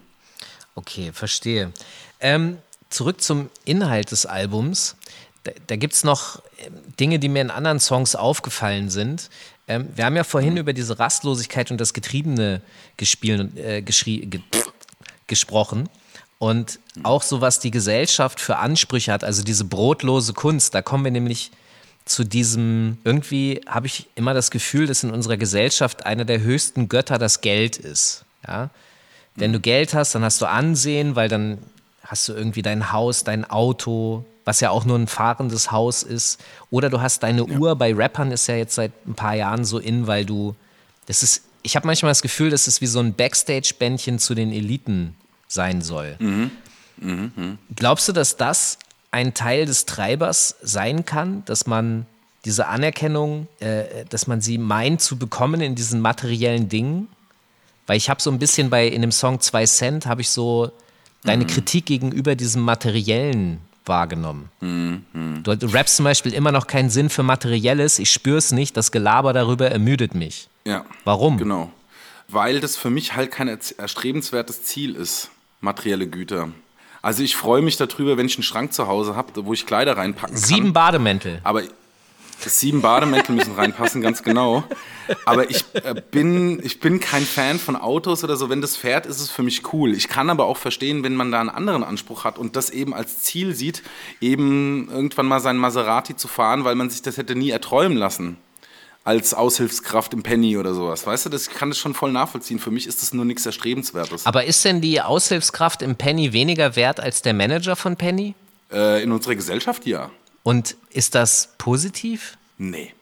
[0.75, 1.73] Okay, verstehe.
[2.21, 2.59] Ähm,
[2.91, 4.97] zurück zum Inhalt des Albums.
[5.45, 9.31] Da, da gibt es noch ähm, Dinge, die mir in anderen Songs aufgefallen sind.
[9.69, 10.61] Ähm, wir haben ja vorhin mhm.
[10.61, 12.61] über diese Rastlosigkeit und das Getriebene
[12.97, 14.41] gespielt, äh, ge
[15.27, 15.89] gesprochen.
[16.39, 21.03] Und auch so, was die Gesellschaft für Ansprüche hat, also diese brotlose Kunst, da kommen
[21.03, 21.51] wir nämlich
[22.05, 26.89] zu diesem, irgendwie habe ich immer das Gefühl, dass in unserer Gesellschaft einer der höchsten
[26.89, 28.25] Götter das Geld ist.
[28.47, 28.71] Ja?
[29.35, 31.59] Wenn du Geld hast, dann hast du Ansehen, weil dann
[32.03, 36.41] hast du irgendwie dein Haus, dein Auto, was ja auch nur ein fahrendes Haus ist.
[36.71, 37.59] Oder du hast deine ja.
[37.59, 37.77] Uhr.
[37.77, 40.55] Bei Rappern ist ja jetzt seit ein paar Jahren so in, weil du,
[41.07, 44.53] das ist, ich habe manchmal das Gefühl, dass es wie so ein Backstage-Bändchen zu den
[44.53, 45.17] Eliten
[45.49, 46.15] sein soll.
[46.21, 46.51] Mhm.
[46.99, 47.57] Mhm, mh.
[47.75, 48.79] Glaubst du, dass das
[49.11, 52.07] ein Teil des Treibers sein kann, dass man
[52.45, 57.09] diese Anerkennung, äh, dass man sie meint zu bekommen in diesen materiellen Dingen?
[57.89, 60.71] Weil ich habe so ein bisschen bei in dem Song 2 Cent habe ich so
[61.25, 61.49] deine mhm.
[61.49, 64.51] Kritik gegenüber diesem Materiellen wahrgenommen.
[64.61, 65.43] Mhm.
[65.43, 68.76] Du, du rappst zum Beispiel immer noch keinen Sinn für Materielles, ich spüre es nicht,
[68.76, 70.49] das Gelaber darüber ermüdet mich.
[70.64, 70.84] Ja.
[71.05, 71.39] Warum?
[71.39, 71.70] Genau.
[72.28, 75.30] Weil das für mich halt kein erstrebenswertes Ziel ist,
[75.61, 76.49] materielle Güter.
[77.03, 79.97] Also ich freue mich darüber, wenn ich einen Schrank zu Hause habe, wo ich Kleider
[79.97, 80.45] reinpacken kann.
[80.45, 81.41] Sieben Bademäntel.
[81.45, 81.62] Aber
[82.39, 84.64] Sieben Bademäntel müssen reinpassen, ganz genau.
[85.24, 88.49] Aber ich äh, bin, ich bin kein Fan von Autos oder so.
[88.49, 89.95] Wenn das fährt, ist es für mich cool.
[89.95, 92.95] Ich kann aber auch verstehen, wenn man da einen anderen Anspruch hat und das eben
[92.95, 93.82] als Ziel sieht,
[94.20, 98.37] eben irgendwann mal seinen Maserati zu fahren, weil man sich das hätte nie erträumen lassen.
[99.05, 101.07] Als Aushilfskraft im Penny oder sowas.
[101.07, 102.59] Weißt du, das, kann das schon voll nachvollziehen.
[102.59, 104.26] Für mich ist das nur nichts Erstrebenswertes.
[104.26, 108.34] Aber ist denn die Aushilfskraft im Penny weniger wert als der Manager von Penny?
[108.72, 110.11] Äh, in unserer Gesellschaft ja.
[110.47, 112.39] Und ist das positiv?
[112.57, 112.95] Nee.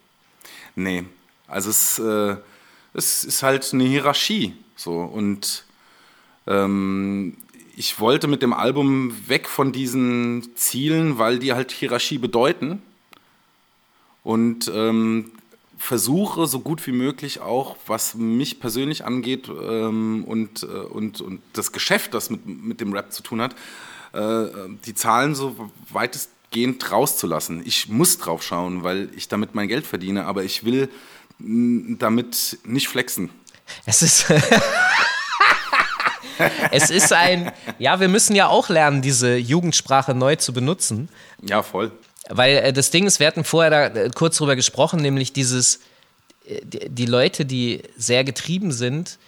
[0.76, 1.04] Nee.
[1.46, 2.36] Also es, äh,
[2.94, 4.54] es ist halt eine Hierarchie.
[4.76, 5.00] So.
[5.00, 5.66] Und
[6.46, 7.36] ähm,
[7.76, 12.80] ich wollte mit dem Album weg von diesen Zielen, weil die halt Hierarchie bedeuten.
[14.22, 15.30] Und ähm,
[15.76, 21.42] versuche so gut wie möglich auch, was mich persönlich angeht ähm, und, äh, und, und
[21.52, 23.54] das Geschäft, das mit, mit dem Rap zu tun hat,
[24.14, 24.46] äh,
[24.86, 27.62] die Zahlen so weitest weitgehend rauszulassen.
[27.66, 30.88] Ich muss drauf schauen, weil ich damit mein Geld verdiene, aber ich will
[31.38, 33.30] damit nicht flexen.
[33.86, 34.26] Es ist.
[36.70, 37.50] es ist ein,
[37.80, 41.08] ja, wir müssen ja auch lernen, diese Jugendsprache neu zu benutzen.
[41.42, 41.90] Ja, voll.
[42.28, 45.80] Weil äh, das Ding ist, wir hatten vorher da äh, kurz drüber gesprochen, nämlich dieses,
[46.46, 49.18] äh, die, die Leute, die sehr getrieben sind,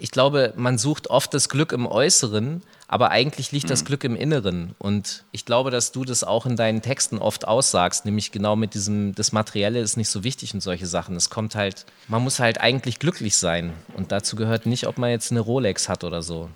[0.00, 3.86] ich glaube, man sucht oft das Glück im Äußeren, aber eigentlich liegt das mhm.
[3.86, 4.74] Glück im Inneren.
[4.78, 8.74] Und ich glaube, dass du das auch in deinen Texten oft aussagst, nämlich genau mit
[8.74, 11.16] diesem, das Materielle ist nicht so wichtig und solche Sachen.
[11.16, 13.72] Es kommt halt, man muss halt eigentlich glücklich sein.
[13.96, 16.50] Und dazu gehört nicht, ob man jetzt eine Rolex hat oder so.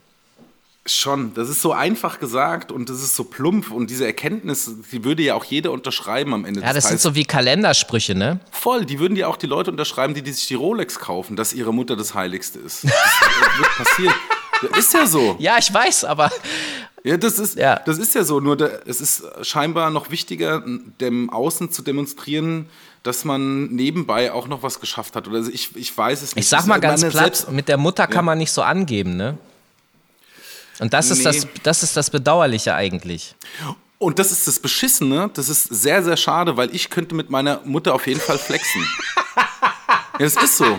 [0.87, 5.05] Schon, das ist so einfach gesagt und das ist so plump und diese Erkenntnis, die
[5.05, 8.39] würde ja auch jeder unterschreiben am Ende ja, des das sind so wie Kalendersprüche, ne?
[8.53, 11.53] Voll, die würden ja auch die Leute unterschreiben, die, die sich die Rolex kaufen, dass
[11.53, 12.84] ihre Mutter das Heiligste ist.
[12.84, 12.93] Das
[13.59, 14.14] wird passieren.
[14.78, 15.37] Ist ja so.
[15.39, 16.30] Ja, ich weiß, aber.
[17.05, 17.80] Ja, das ist, ja.
[17.84, 18.41] das ist ja so.
[18.41, 20.62] Nur da, es ist scheinbar noch wichtiger,
[21.01, 22.66] dem Außen zu demonstrieren,
[23.03, 25.28] dass man nebenbei auch noch was geschafft hat.
[25.28, 26.45] Oder ich, ich weiß es nicht.
[26.45, 28.22] Ich sag mal ganz platt, mit der Mutter kann ja.
[28.22, 29.39] man nicht so angeben, ne?
[30.79, 31.24] Und das ist, nee.
[31.24, 33.35] das, das ist das Bedauerliche eigentlich.
[33.99, 37.61] Und das ist das Beschissene, das ist sehr, sehr schade, weil ich könnte mit meiner
[37.64, 38.83] Mutter auf jeden Fall flexen.
[39.37, 40.79] ja, das ist so.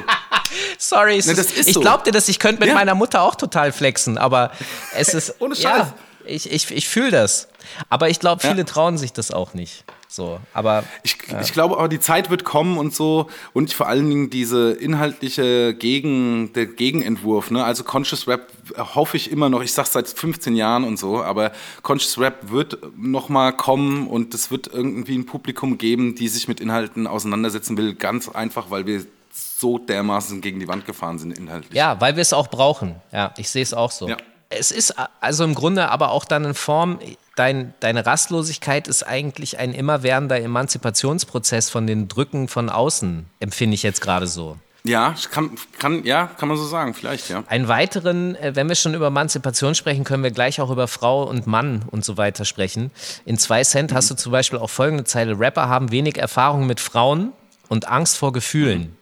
[0.78, 1.82] Sorry, nee, ist, ich so.
[1.82, 2.76] glaub dir das, ich könnte mit ja.
[2.76, 4.52] meiner Mutter auch total flexen, aber
[4.96, 5.36] es ist.
[5.40, 5.64] Ohne Scheiß.
[5.64, 5.94] Ja,
[6.26, 7.48] ich, ich, ich fühle das.
[7.90, 8.64] Aber ich glaube, viele ja.
[8.64, 9.84] trauen sich das auch nicht.
[10.10, 11.42] So, aber ich, ja.
[11.42, 15.74] ich glaube aber die Zeit wird kommen und so und vor allen Dingen diese inhaltliche
[15.74, 17.66] Gegen, der Gegenentwurf, ne?
[17.66, 18.48] Also Conscious Rap
[18.78, 21.52] hoffe ich immer noch, ich sag's seit 15 Jahren und so, aber
[21.82, 26.48] Conscious Rap wird noch mal kommen und es wird irgendwie ein Publikum geben, die sich
[26.48, 31.38] mit Inhalten auseinandersetzen will, ganz einfach, weil wir so dermaßen gegen die Wand gefahren sind
[31.38, 31.74] inhaltlich.
[31.74, 32.96] Ja, weil wir es auch brauchen.
[33.12, 34.08] Ja, ich sehe es auch so.
[34.08, 34.18] Ja.
[34.50, 37.00] Es ist also im Grunde aber auch dann in Form,
[37.38, 43.84] dein, deine Rastlosigkeit ist eigentlich ein immerwährender Emanzipationsprozess von den Drücken von außen, empfinde ich
[43.84, 44.58] jetzt gerade so.
[44.84, 47.44] Ja, kann, kann, ja, kann man so sagen, vielleicht, ja.
[47.48, 51.24] Einen weiteren, äh, wenn wir schon über Emanzipation sprechen, können wir gleich auch über Frau
[51.24, 52.92] und Mann und so weiter sprechen.
[53.26, 53.96] In zwei Cent mhm.
[53.96, 57.34] hast du zum Beispiel auch folgende Zeile: Rapper haben wenig Erfahrung mit Frauen
[57.68, 58.96] und Angst vor Gefühlen.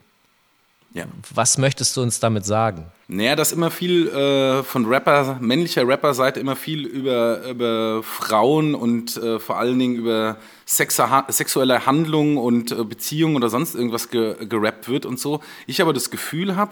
[0.94, 1.06] Ja.
[1.34, 2.86] Was möchtest du uns damit sagen?
[3.08, 9.16] Naja, dass immer viel äh, von Rapper, männlicher Rapper-Seite immer viel über, über Frauen und
[9.18, 14.48] äh, vor allen Dingen über Sexa, sexuelle Handlungen und äh, Beziehungen oder sonst irgendwas ge,
[14.48, 15.42] gerappt wird und so.
[15.68, 16.72] Ich aber das Gefühl habe,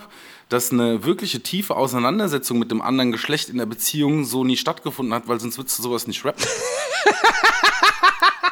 [0.49, 5.13] dass eine wirkliche tiefe Auseinandersetzung mit dem anderen Geschlecht in der Beziehung so nie stattgefunden
[5.13, 6.43] hat, weil sonst würdest du sowas nicht rappen.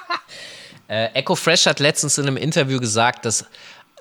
[0.87, 3.45] äh, Echo Fresh hat letztens in einem Interview gesagt, dass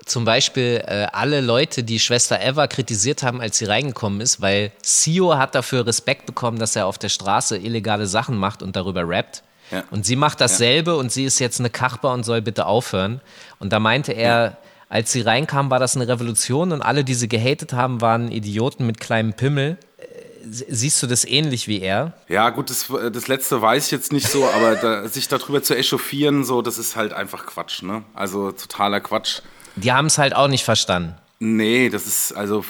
[0.05, 4.71] zum Beispiel äh, alle Leute, die Schwester Eva kritisiert haben, als sie reingekommen ist, weil
[4.81, 9.07] Sio hat dafür Respekt bekommen, dass er auf der Straße illegale Sachen macht und darüber
[9.07, 9.43] rappt.
[9.71, 9.83] Ja.
[9.91, 10.97] Und sie macht dasselbe ja.
[10.97, 13.21] und sie ist jetzt eine Kachbar und soll bitte aufhören.
[13.59, 14.57] Und da meinte er, ja.
[14.89, 18.85] als sie reinkam, war das eine Revolution und alle, die sie gehatet haben, waren Idioten
[18.85, 19.77] mit kleinem Pimmel.
[19.97, 20.03] Äh,
[20.49, 22.13] siehst du das ähnlich wie er?
[22.27, 25.77] Ja, gut, das, das letzte weiß ich jetzt nicht so, aber da, sich darüber zu
[25.77, 28.03] echauffieren, so, das ist halt einfach Quatsch, ne?
[28.13, 29.41] Also totaler Quatsch.
[29.75, 31.15] Die haben es halt auch nicht verstanden.
[31.39, 32.63] Nee, das ist also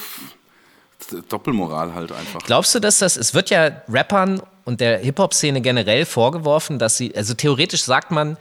[1.30, 2.42] Doppelmoral halt einfach.
[2.44, 7.16] Glaubst du, dass das, es wird ja Rappern und der Hip-Hop-Szene generell vorgeworfen, dass sie,
[7.16, 8.38] also theoretisch sagt man,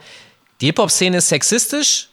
[0.61, 2.09] die Hip-Hop-Szene ist sexistisch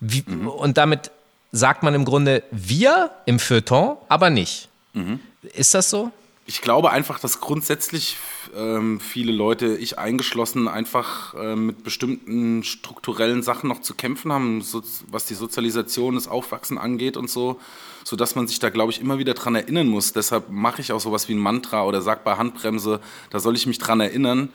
[0.00, 0.48] wie, mhm.
[0.48, 1.10] und damit
[1.52, 4.68] sagt man im Grunde wir im Feuilleton, aber nicht.
[4.92, 5.20] Mhm.
[5.42, 6.10] Ist das so?
[6.46, 8.16] Ich glaube einfach, dass grundsätzlich
[8.56, 14.62] ähm, viele Leute, ich eingeschlossen, einfach äh, mit bestimmten strukturellen Sachen noch zu kämpfen haben,
[14.62, 17.60] so, was die Sozialisation, das Aufwachsen angeht und so,
[18.04, 20.12] sodass man sich da, glaube ich, immer wieder dran erinnern muss.
[20.12, 23.00] Deshalb mache ich auch sowas wie ein Mantra oder sag bei Handbremse,
[23.30, 24.48] da soll ich mich dran erinnern.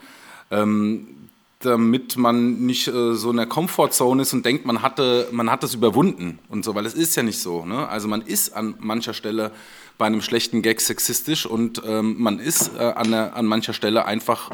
[0.50, 1.06] Ähm,
[1.64, 5.62] damit man nicht äh, so in der Comfortzone ist und denkt, man hatte, man hat
[5.62, 7.64] das überwunden und so, weil es ist ja nicht so.
[7.64, 7.88] Ne?
[7.88, 9.52] Also man ist an mancher Stelle
[9.98, 14.04] bei einem schlechten Gag sexistisch und ähm, man ist äh, an, der, an mancher Stelle
[14.04, 14.50] einfach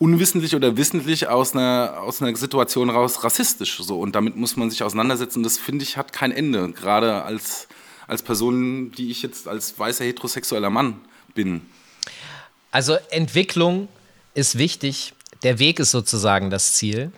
[0.00, 3.78] unwissentlich oder wissentlich aus einer, aus einer Situation raus rassistisch.
[3.78, 4.00] So.
[4.00, 5.42] Und damit muss man sich auseinandersetzen.
[5.42, 7.68] Das finde ich hat kein Ende, gerade als,
[8.06, 11.00] als Person, die ich jetzt als weißer heterosexueller Mann
[11.34, 11.60] bin.
[12.70, 13.88] Also Entwicklung
[14.34, 15.12] ist wichtig.
[15.42, 17.12] Der Weg ist sozusagen das Ziel.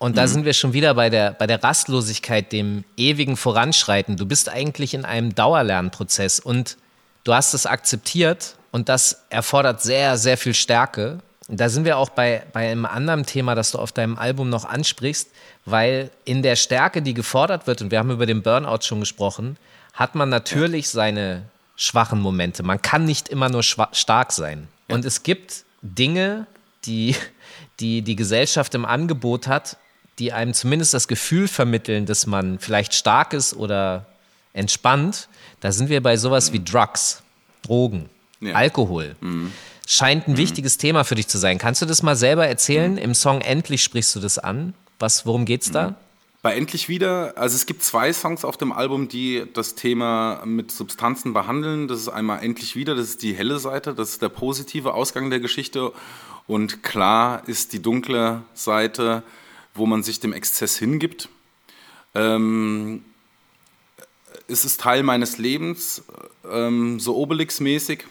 [0.00, 0.28] Und da mhm.
[0.28, 4.16] sind wir schon wieder bei der, bei der Rastlosigkeit, dem ewigen Voranschreiten.
[4.16, 6.78] Du bist eigentlich in einem Dauerlernprozess und
[7.22, 11.18] du hast es akzeptiert und das erfordert sehr, sehr viel Stärke.
[11.48, 14.64] Da sind wir auch bei, bei einem anderen Thema, das du auf deinem Album noch
[14.64, 15.28] ansprichst,
[15.66, 19.58] weil in der Stärke, die gefordert wird, und wir haben über den Burnout schon gesprochen,
[19.92, 21.42] hat man natürlich seine
[21.76, 22.62] schwachen Momente.
[22.62, 24.68] Man kann nicht immer nur stark sein.
[24.88, 26.46] Und es gibt Dinge,
[26.86, 27.14] die
[27.80, 29.76] die, die Gesellschaft im Angebot hat,
[30.20, 34.06] die einem zumindest das Gefühl vermitteln, dass man vielleicht stark ist oder
[34.52, 35.28] entspannt,
[35.60, 37.22] da sind wir bei sowas wie Drugs,
[37.62, 38.08] Drogen,
[38.40, 38.54] ja.
[38.54, 39.16] Alkohol.
[39.20, 39.52] Mhm.
[39.86, 40.36] Scheint ein mhm.
[40.36, 41.58] wichtiges Thema für dich zu sein.
[41.58, 42.92] Kannst du das mal selber erzählen?
[42.92, 42.98] Mhm.
[42.98, 44.74] Im Song Endlich sprichst du das an.
[44.98, 45.90] Was, worum geht's da?
[45.90, 45.94] Mhm.
[46.42, 50.70] Bei Endlich wieder, also es gibt zwei Songs auf dem Album, die das Thema mit
[50.70, 51.86] Substanzen behandeln.
[51.86, 55.28] Das ist einmal Endlich wieder, das ist die helle Seite, das ist der positive Ausgang
[55.28, 55.92] der Geschichte.
[56.46, 59.22] Und klar ist die dunkle Seite,
[59.80, 61.28] wo man sich dem Exzess hingibt.
[62.14, 63.04] Ähm,
[64.46, 66.04] es ist Teil meines Lebens,
[66.48, 68.04] ähm, so Obelix-mäßig.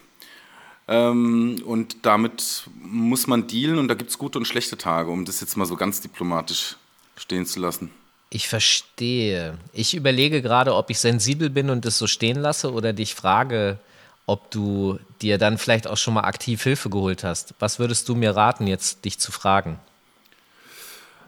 [0.87, 5.23] Ähm, und damit muss man dealen und da gibt es gute und schlechte Tage, um
[5.23, 6.75] das jetzt mal so ganz diplomatisch
[7.15, 7.91] stehen zu lassen.
[8.31, 9.57] Ich verstehe.
[9.71, 13.79] Ich überlege gerade, ob ich sensibel bin und das so stehen lasse oder dich frage,
[14.25, 17.53] ob du dir dann vielleicht auch schon mal aktiv Hilfe geholt hast.
[17.59, 19.79] Was würdest du mir raten, jetzt dich zu fragen?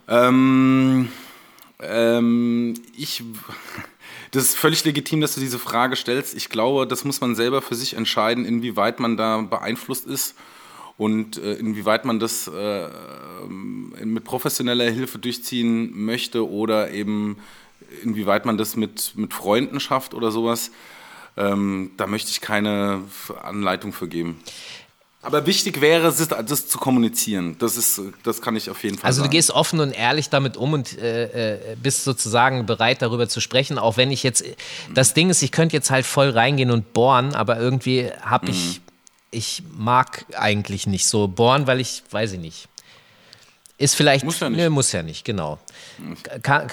[0.08, 1.10] Ähm,
[1.80, 3.24] ähm, ich,
[4.32, 6.36] das ist völlig legitim, dass du diese Frage stellst.
[6.36, 10.36] Ich glaube, das muss man selber für sich entscheiden, inwieweit man da beeinflusst ist
[10.97, 12.88] und äh, inwieweit man das äh,
[13.47, 17.38] mit professioneller Hilfe durchziehen möchte oder eben
[18.04, 20.72] inwieweit man das mit, mit Freunden schafft oder sowas.
[21.38, 23.04] Ähm, da möchte ich keine
[23.41, 24.39] Anleitung für geben.
[25.24, 27.55] Aber wichtig wäre es, das zu kommunizieren.
[27.59, 29.30] Das, ist, das kann ich auf jeden Fall Also sagen.
[29.30, 33.39] du gehst offen und ehrlich damit um und äh, äh, bist sozusagen bereit, darüber zu
[33.39, 34.43] sprechen, auch wenn ich jetzt,
[34.93, 38.80] das Ding ist, ich könnte jetzt halt voll reingehen und bohren, aber irgendwie habe ich,
[38.80, 38.84] mhm.
[39.30, 42.67] ich mag eigentlich nicht so bohren, weil ich, weiß ich nicht.
[43.78, 45.57] Ist vielleicht, muss ja nicht, nö, muss ja nicht genau.
[46.43, 46.67] Kann,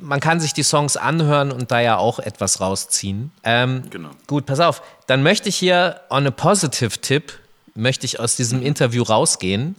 [0.00, 3.30] man kann sich die Songs anhören und da ja auch etwas rausziehen.
[3.42, 4.10] Ähm, genau.
[4.26, 4.82] Gut, pass auf.
[5.06, 7.34] Dann möchte ich hier on a positive Tip
[7.76, 9.76] möchte ich aus diesem Interview rausgehen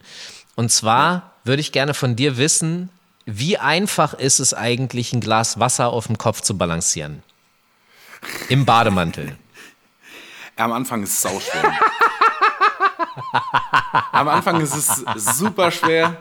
[0.56, 2.90] Und zwar würde ich gerne von dir wissen,
[3.26, 7.24] wie einfach ist es eigentlich, ein Glas Wasser auf dem Kopf zu balancieren?
[8.50, 9.38] Im Bademantel.
[10.56, 11.74] Am Anfang ist es sauschwer.
[14.12, 16.18] am Anfang ist es super schwer.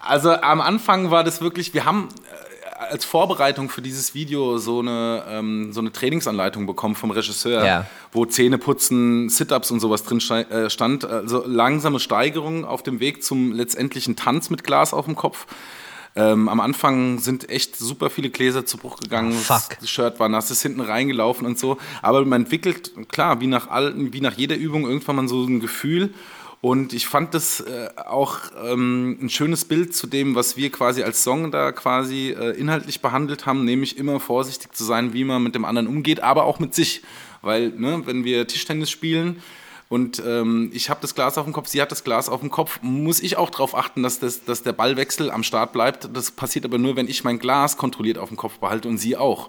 [0.00, 2.08] Also am Anfang war das wirklich, wir haben
[2.78, 7.86] als Vorbereitung für dieses Video so eine, ähm, so eine Trainingsanleitung bekommen vom Regisseur, Ja.
[8.12, 11.04] wo Zähneputzen, Sit-Ups und sowas drin äh, stand.
[11.04, 15.46] Also langsame Steigerung auf dem Weg zum letztendlichen Tanz mit Glas auf dem Kopf.
[16.16, 19.32] Ähm, am Anfang sind echt super viele Gläser zu Bruch gegangen.
[19.32, 19.78] Oh, fuck.
[19.78, 21.78] Das Shirt war nass, ist hinten reingelaufen und so.
[22.02, 25.60] Aber man entwickelt, klar, wie nach, all, wie nach jeder Übung irgendwann mal so ein
[25.60, 26.12] Gefühl.
[26.60, 31.02] Und ich fand das äh, auch ähm, ein schönes Bild zu dem, was wir quasi
[31.04, 35.42] als Song da quasi äh, inhaltlich behandelt haben, nämlich immer vorsichtig zu sein, wie man
[35.42, 37.02] mit dem anderen umgeht, aber auch mit sich.
[37.42, 39.40] Weil, ne, wenn wir Tischtennis spielen,
[39.88, 42.50] und ähm, ich habe das Glas auf dem Kopf, sie hat das Glas auf dem
[42.50, 42.80] Kopf.
[42.82, 46.10] Muss ich auch darauf achten, dass, das, dass der Ballwechsel am Start bleibt.
[46.14, 49.16] Das passiert aber nur, wenn ich mein Glas kontrolliert auf dem Kopf behalte und sie
[49.16, 49.48] auch.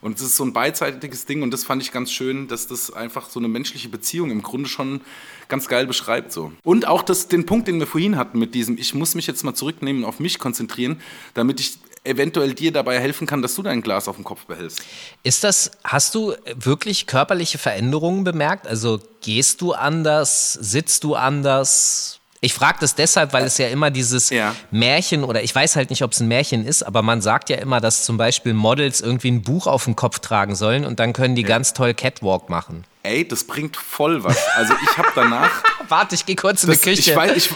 [0.00, 2.92] Und das ist so ein beidseitiges Ding und das fand ich ganz schön, dass das
[2.92, 5.02] einfach so eine menschliche Beziehung im Grunde schon
[5.48, 6.32] ganz geil beschreibt.
[6.32, 6.52] So.
[6.62, 9.44] Und auch das, den Punkt, den wir vorhin hatten mit diesem, ich muss mich jetzt
[9.44, 11.00] mal zurücknehmen auf mich konzentrieren,
[11.34, 14.82] damit ich eventuell dir dabei helfen kann, dass du dein Glas auf dem Kopf behältst.
[15.22, 18.66] Ist das, hast du wirklich körperliche Veränderungen bemerkt?
[18.66, 22.19] Also gehst du anders, sitzt du anders?
[22.42, 24.54] Ich frage das deshalb, weil es ja immer dieses Ja.
[24.70, 27.56] Märchen oder ich weiß halt nicht, ob es ein Märchen ist, aber man sagt ja
[27.56, 31.12] immer, dass zum Beispiel Models irgendwie ein Buch auf dem Kopf tragen sollen und dann
[31.12, 32.84] können die ganz toll Catwalk machen.
[33.02, 34.38] Ey, das bringt voll was.
[34.56, 35.50] Also ich habe danach...
[35.88, 37.10] Warte, ich gehe kurz in Das, die Küche.
[37.10, 37.50] ich, weiß, ich,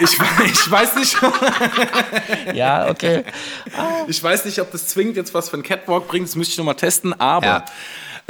[0.00, 0.18] ich,
[0.52, 1.16] ich weiß nicht,
[2.54, 3.24] ja, okay.
[4.06, 6.58] Ich weiß nicht, ob das zwingend jetzt was für ein Catwalk bringt, das müsste ich
[6.58, 7.64] nochmal testen, aber Ja.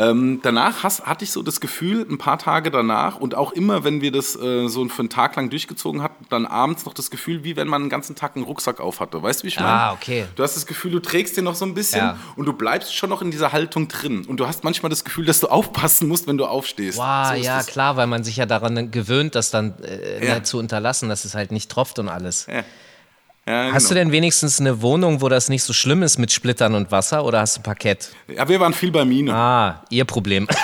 [0.01, 3.85] Ähm, danach has, hatte ich so das Gefühl, ein paar Tage danach und auch immer,
[3.85, 7.11] wenn wir das äh, so für einen Tag lang durchgezogen hatten, dann abends noch das
[7.11, 9.23] Gefühl, wie wenn man einen ganzen Tag einen Rucksack auf hatte.
[9.23, 9.69] Weißt du, wie ich meine?
[9.71, 10.25] Ah, okay.
[10.37, 12.17] Du hast das Gefühl, du trägst den noch so ein bisschen Ja.
[12.37, 14.25] und du bleibst schon noch in dieser Haltung drin.
[14.27, 16.97] Und du hast manchmal das Gefühl, dass du aufpassen musst, wenn du aufstehst.
[16.99, 17.67] Wow, So ja, das.
[17.67, 20.43] klar, weil man sich ja daran gewöhnt, das dann äh, Ja.
[20.43, 22.47] zu unterlassen, dass es halt nicht tropft und alles.
[22.51, 22.63] Ja.
[23.51, 24.05] Ja, Hast du genau.
[24.05, 27.41] denn wenigstens eine Wohnung, wo das nicht so schlimm ist mit Splittern und Wasser oder
[27.41, 28.11] hast du Parkett?
[28.29, 29.35] ja, wir waren viel bei Mine.
[29.35, 30.47] Ah, ihr Problem.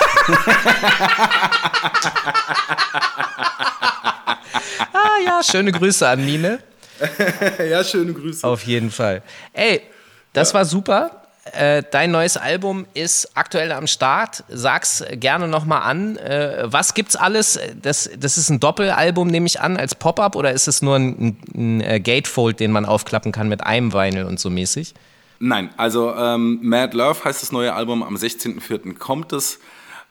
[4.93, 6.59] ah ja, schöne Grüße an Mine.
[7.69, 8.47] Ja, schöne Grüße.
[8.47, 9.21] Auf jeden Fall.
[9.53, 9.81] Ey,
[10.33, 11.26] das war super.
[11.53, 14.43] Äh, dein neues Album ist aktuell am Start.
[14.49, 16.17] Sag's gerne nochmal an.
[16.17, 17.59] Äh, was gibt's alles?
[17.81, 21.37] Das, das ist ein Doppelalbum, nehme ich an, als Pop-Up oder ist es nur ein,
[21.55, 24.93] ein, ein Gatefold, den man aufklappen kann mit einem Vinyl und so mäßig?
[25.39, 28.97] Nein, also ähm, Mad Love heißt das neue Album, am 16.04.
[28.97, 29.59] kommt es.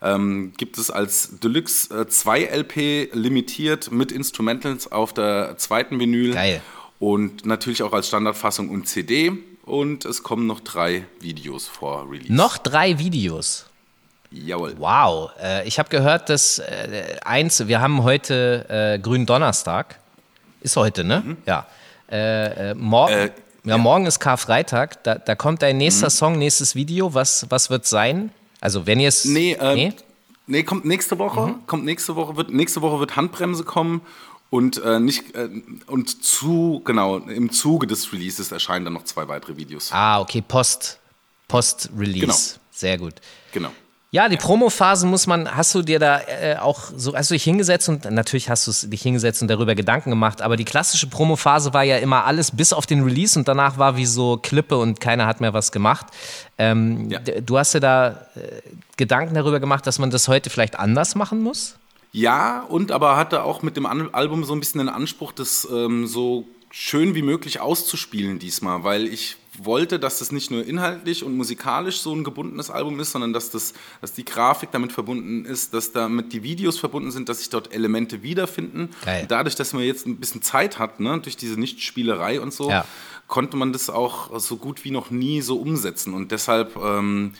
[0.02, 6.34] Ähm, gibt es als Deluxe äh, 2 LP limitiert mit Instrumentals auf der zweiten Vinyl.
[6.34, 6.60] Geil.
[6.98, 9.32] Und natürlich auch als Standardfassung und CD.
[9.66, 12.32] Und es kommen noch drei Videos vor Release.
[12.32, 13.66] Noch drei Videos.
[14.30, 14.74] Jawohl.
[14.78, 15.32] Wow.
[15.42, 19.98] Äh, ich habe gehört, dass äh, eins, wir haben heute äh, Grünen Donnerstag.
[20.60, 21.36] Ist heute, ne?
[21.46, 21.66] Ja.
[22.10, 23.12] Äh, äh, morgen.
[23.12, 23.32] Äh, ja,
[23.70, 23.78] ja.
[23.78, 25.02] morgen ist Karfreitag.
[25.02, 27.12] Da, da kommt dein nächster Song, nächstes Video.
[27.12, 28.30] Was, was wird sein?
[28.60, 29.24] Also, wenn ihr es.
[29.24, 29.92] Nee, äh,
[30.46, 30.62] nee?
[30.62, 31.48] kommt nächste Woche.
[31.48, 31.66] Mhm.
[31.66, 34.00] Kommt nächste Woche wird nächste Woche wird Handbremse kommen
[34.50, 35.48] und äh, nicht äh,
[35.86, 39.90] und zu genau im Zuge des Releases erscheinen dann noch zwei weitere Videos.
[39.92, 40.42] Ah, okay.
[40.46, 40.98] Post.
[41.48, 42.20] Post-Release.
[42.20, 42.36] Genau.
[42.72, 43.14] Sehr gut.
[43.52, 43.70] Genau.
[44.12, 47.42] Ja, die Promophase muss man, hast du dir da äh, auch so, hast du dich
[47.44, 51.08] hingesetzt und natürlich hast du es dich hingesetzt und darüber Gedanken gemacht, aber die klassische
[51.08, 54.78] Promophase war ja immer alles bis auf den Release und danach war wie so Klippe
[54.78, 56.06] und keiner hat mehr was gemacht.
[56.56, 57.18] Ähm, Ja.
[57.18, 58.62] Du hast dir da äh,
[58.96, 61.74] Gedanken darüber gemacht, dass man das heute vielleicht anders machen muss?
[62.12, 65.66] Ja, und aber hatte auch mit dem An Album so ein bisschen den Anspruch, das
[65.70, 71.24] ähm, so schön wie möglich auszuspielen diesmal, weil ich wollte, dass das nicht nur inhaltlich
[71.24, 75.46] und musikalisch so ein gebundenes Album ist, sondern dass, das, dass die Grafik damit verbunden
[75.46, 78.90] ist, dass damit die Videos verbunden sind, dass sich dort Elemente wiederfinden.
[79.04, 79.22] Geil.
[79.22, 82.68] Und dadurch, dass man jetzt ein bisschen Zeit hat, ne, durch diese Nichtspielerei und so,
[82.70, 82.84] Ja.
[83.28, 86.12] konnte man das auch so gut wie noch nie so umsetzen.
[86.12, 87.32] Und deshalb ähm,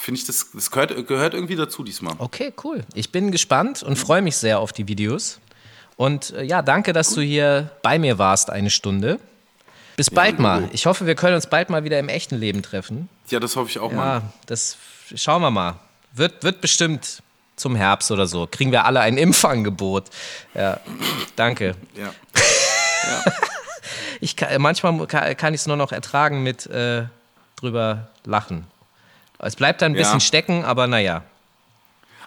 [0.00, 2.14] finde ich, das, das gehört, gehört irgendwie dazu diesmal.
[2.18, 2.84] Okay, cool.
[2.94, 5.38] Ich bin gespannt und freue mich sehr auf die Videos.
[5.96, 9.20] Und äh, ja, danke, dass du hier bei mir warst, eine Stunde.
[9.96, 10.68] Bis bald mal.
[10.72, 13.10] Ich hoffe, wir können uns bald mal wieder im echten Leben treffen.
[13.28, 14.20] Ja, das hoffe ich auch mal.
[14.20, 14.78] Ja, das
[15.14, 15.74] schauen wir mal.
[16.14, 17.22] Wird, wird bestimmt
[17.56, 18.48] zum Herbst oder so.
[18.50, 20.04] Kriegen wir alle ein Impfangebot.
[20.54, 20.80] Ja,
[21.36, 21.74] danke.
[21.94, 22.14] Ja.
[24.22, 27.04] Ich kann, manchmal kann, kann ich es nur noch ertragen mit äh,
[27.56, 28.66] drüber lachen.
[29.42, 30.00] Es bleibt dann ein Ja.
[30.02, 31.22] bisschen stecken, aber naja.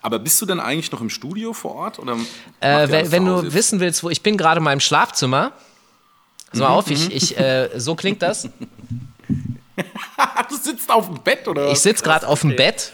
[0.01, 1.99] Aber bist du denn eigentlich noch im Studio vor Ort?
[1.99, 2.18] Oder
[2.59, 3.53] Äh, wenn wenn du jetzt?
[3.53, 5.53] wissen willst, wo ich bin gerade mal im Schlafzimmer
[6.51, 8.47] Pass mal auf, ich, ich, äh, so klingt das.
[10.49, 11.72] du sitzt auf dem Bett, oder?
[11.72, 12.93] Ich sitze gerade auf dem Bett,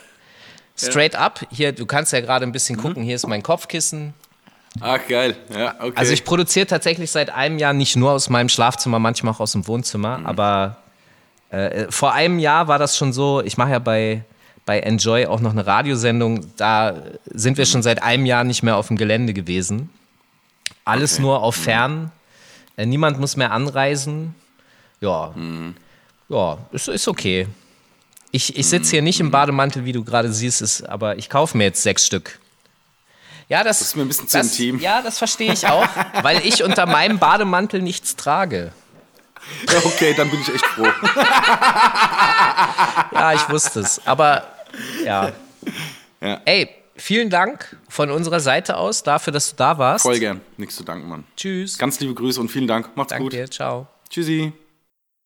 [0.77, 1.45] straight up.
[1.51, 4.13] Hier, du kannst ja gerade ein bisschen gucken, hier ist mein Kopfkissen.
[4.79, 5.35] Ach, geil.
[5.53, 5.91] Ja, okay.
[5.95, 9.51] Also ich produziere tatsächlich seit einem Jahr nicht nur aus meinem Schlafzimmer, manchmal auch aus
[9.53, 10.77] dem Wohnzimmer, aber
[11.49, 14.23] äh, vor einem Jahr war das schon so, ich mache ja bei,
[14.65, 16.95] bei Enjoy auch noch eine Radiosendung, da
[17.25, 19.89] sind wir schon seit einem Jahr nicht mehr auf dem Gelände gewesen.
[20.85, 21.21] Alles Okay.
[21.21, 22.11] nur auf Fern.
[22.77, 24.35] Äh, niemand muss mehr anreisen.
[25.01, 25.33] Ja,
[26.27, 27.47] ja, ist, ist okay.
[28.31, 31.57] Ich, ich sitze hier nicht im Bademantel, wie du gerade siehst, ist, aber ich kaufe
[31.57, 32.39] mir jetzt sechs Stück.
[33.47, 34.79] Ja, das, ist mir ein bisschen zu das, intim.
[34.79, 35.87] Ja, das verstehe ich auch,
[36.21, 38.71] weil ich unter meinem Bademantel nichts trage.
[39.71, 40.87] Ja, okay, dann bin ich echt froh.
[43.11, 44.01] Ja, ich wusste es.
[44.05, 44.45] Aber
[45.03, 45.31] ja.
[46.21, 46.41] Ja.
[46.45, 50.03] Ey, vielen Dank von unserer Seite aus dafür, dass du da warst.
[50.03, 50.41] Voll gern.
[50.57, 51.23] Nichts zu danken, Mann.
[51.35, 51.77] Tschüss.
[51.77, 52.95] Ganz liebe Grüße und vielen Dank.
[52.95, 53.33] Macht's Danke gut.
[53.33, 53.49] dir.
[53.49, 53.87] Ciao.
[54.09, 54.53] Tschüssi.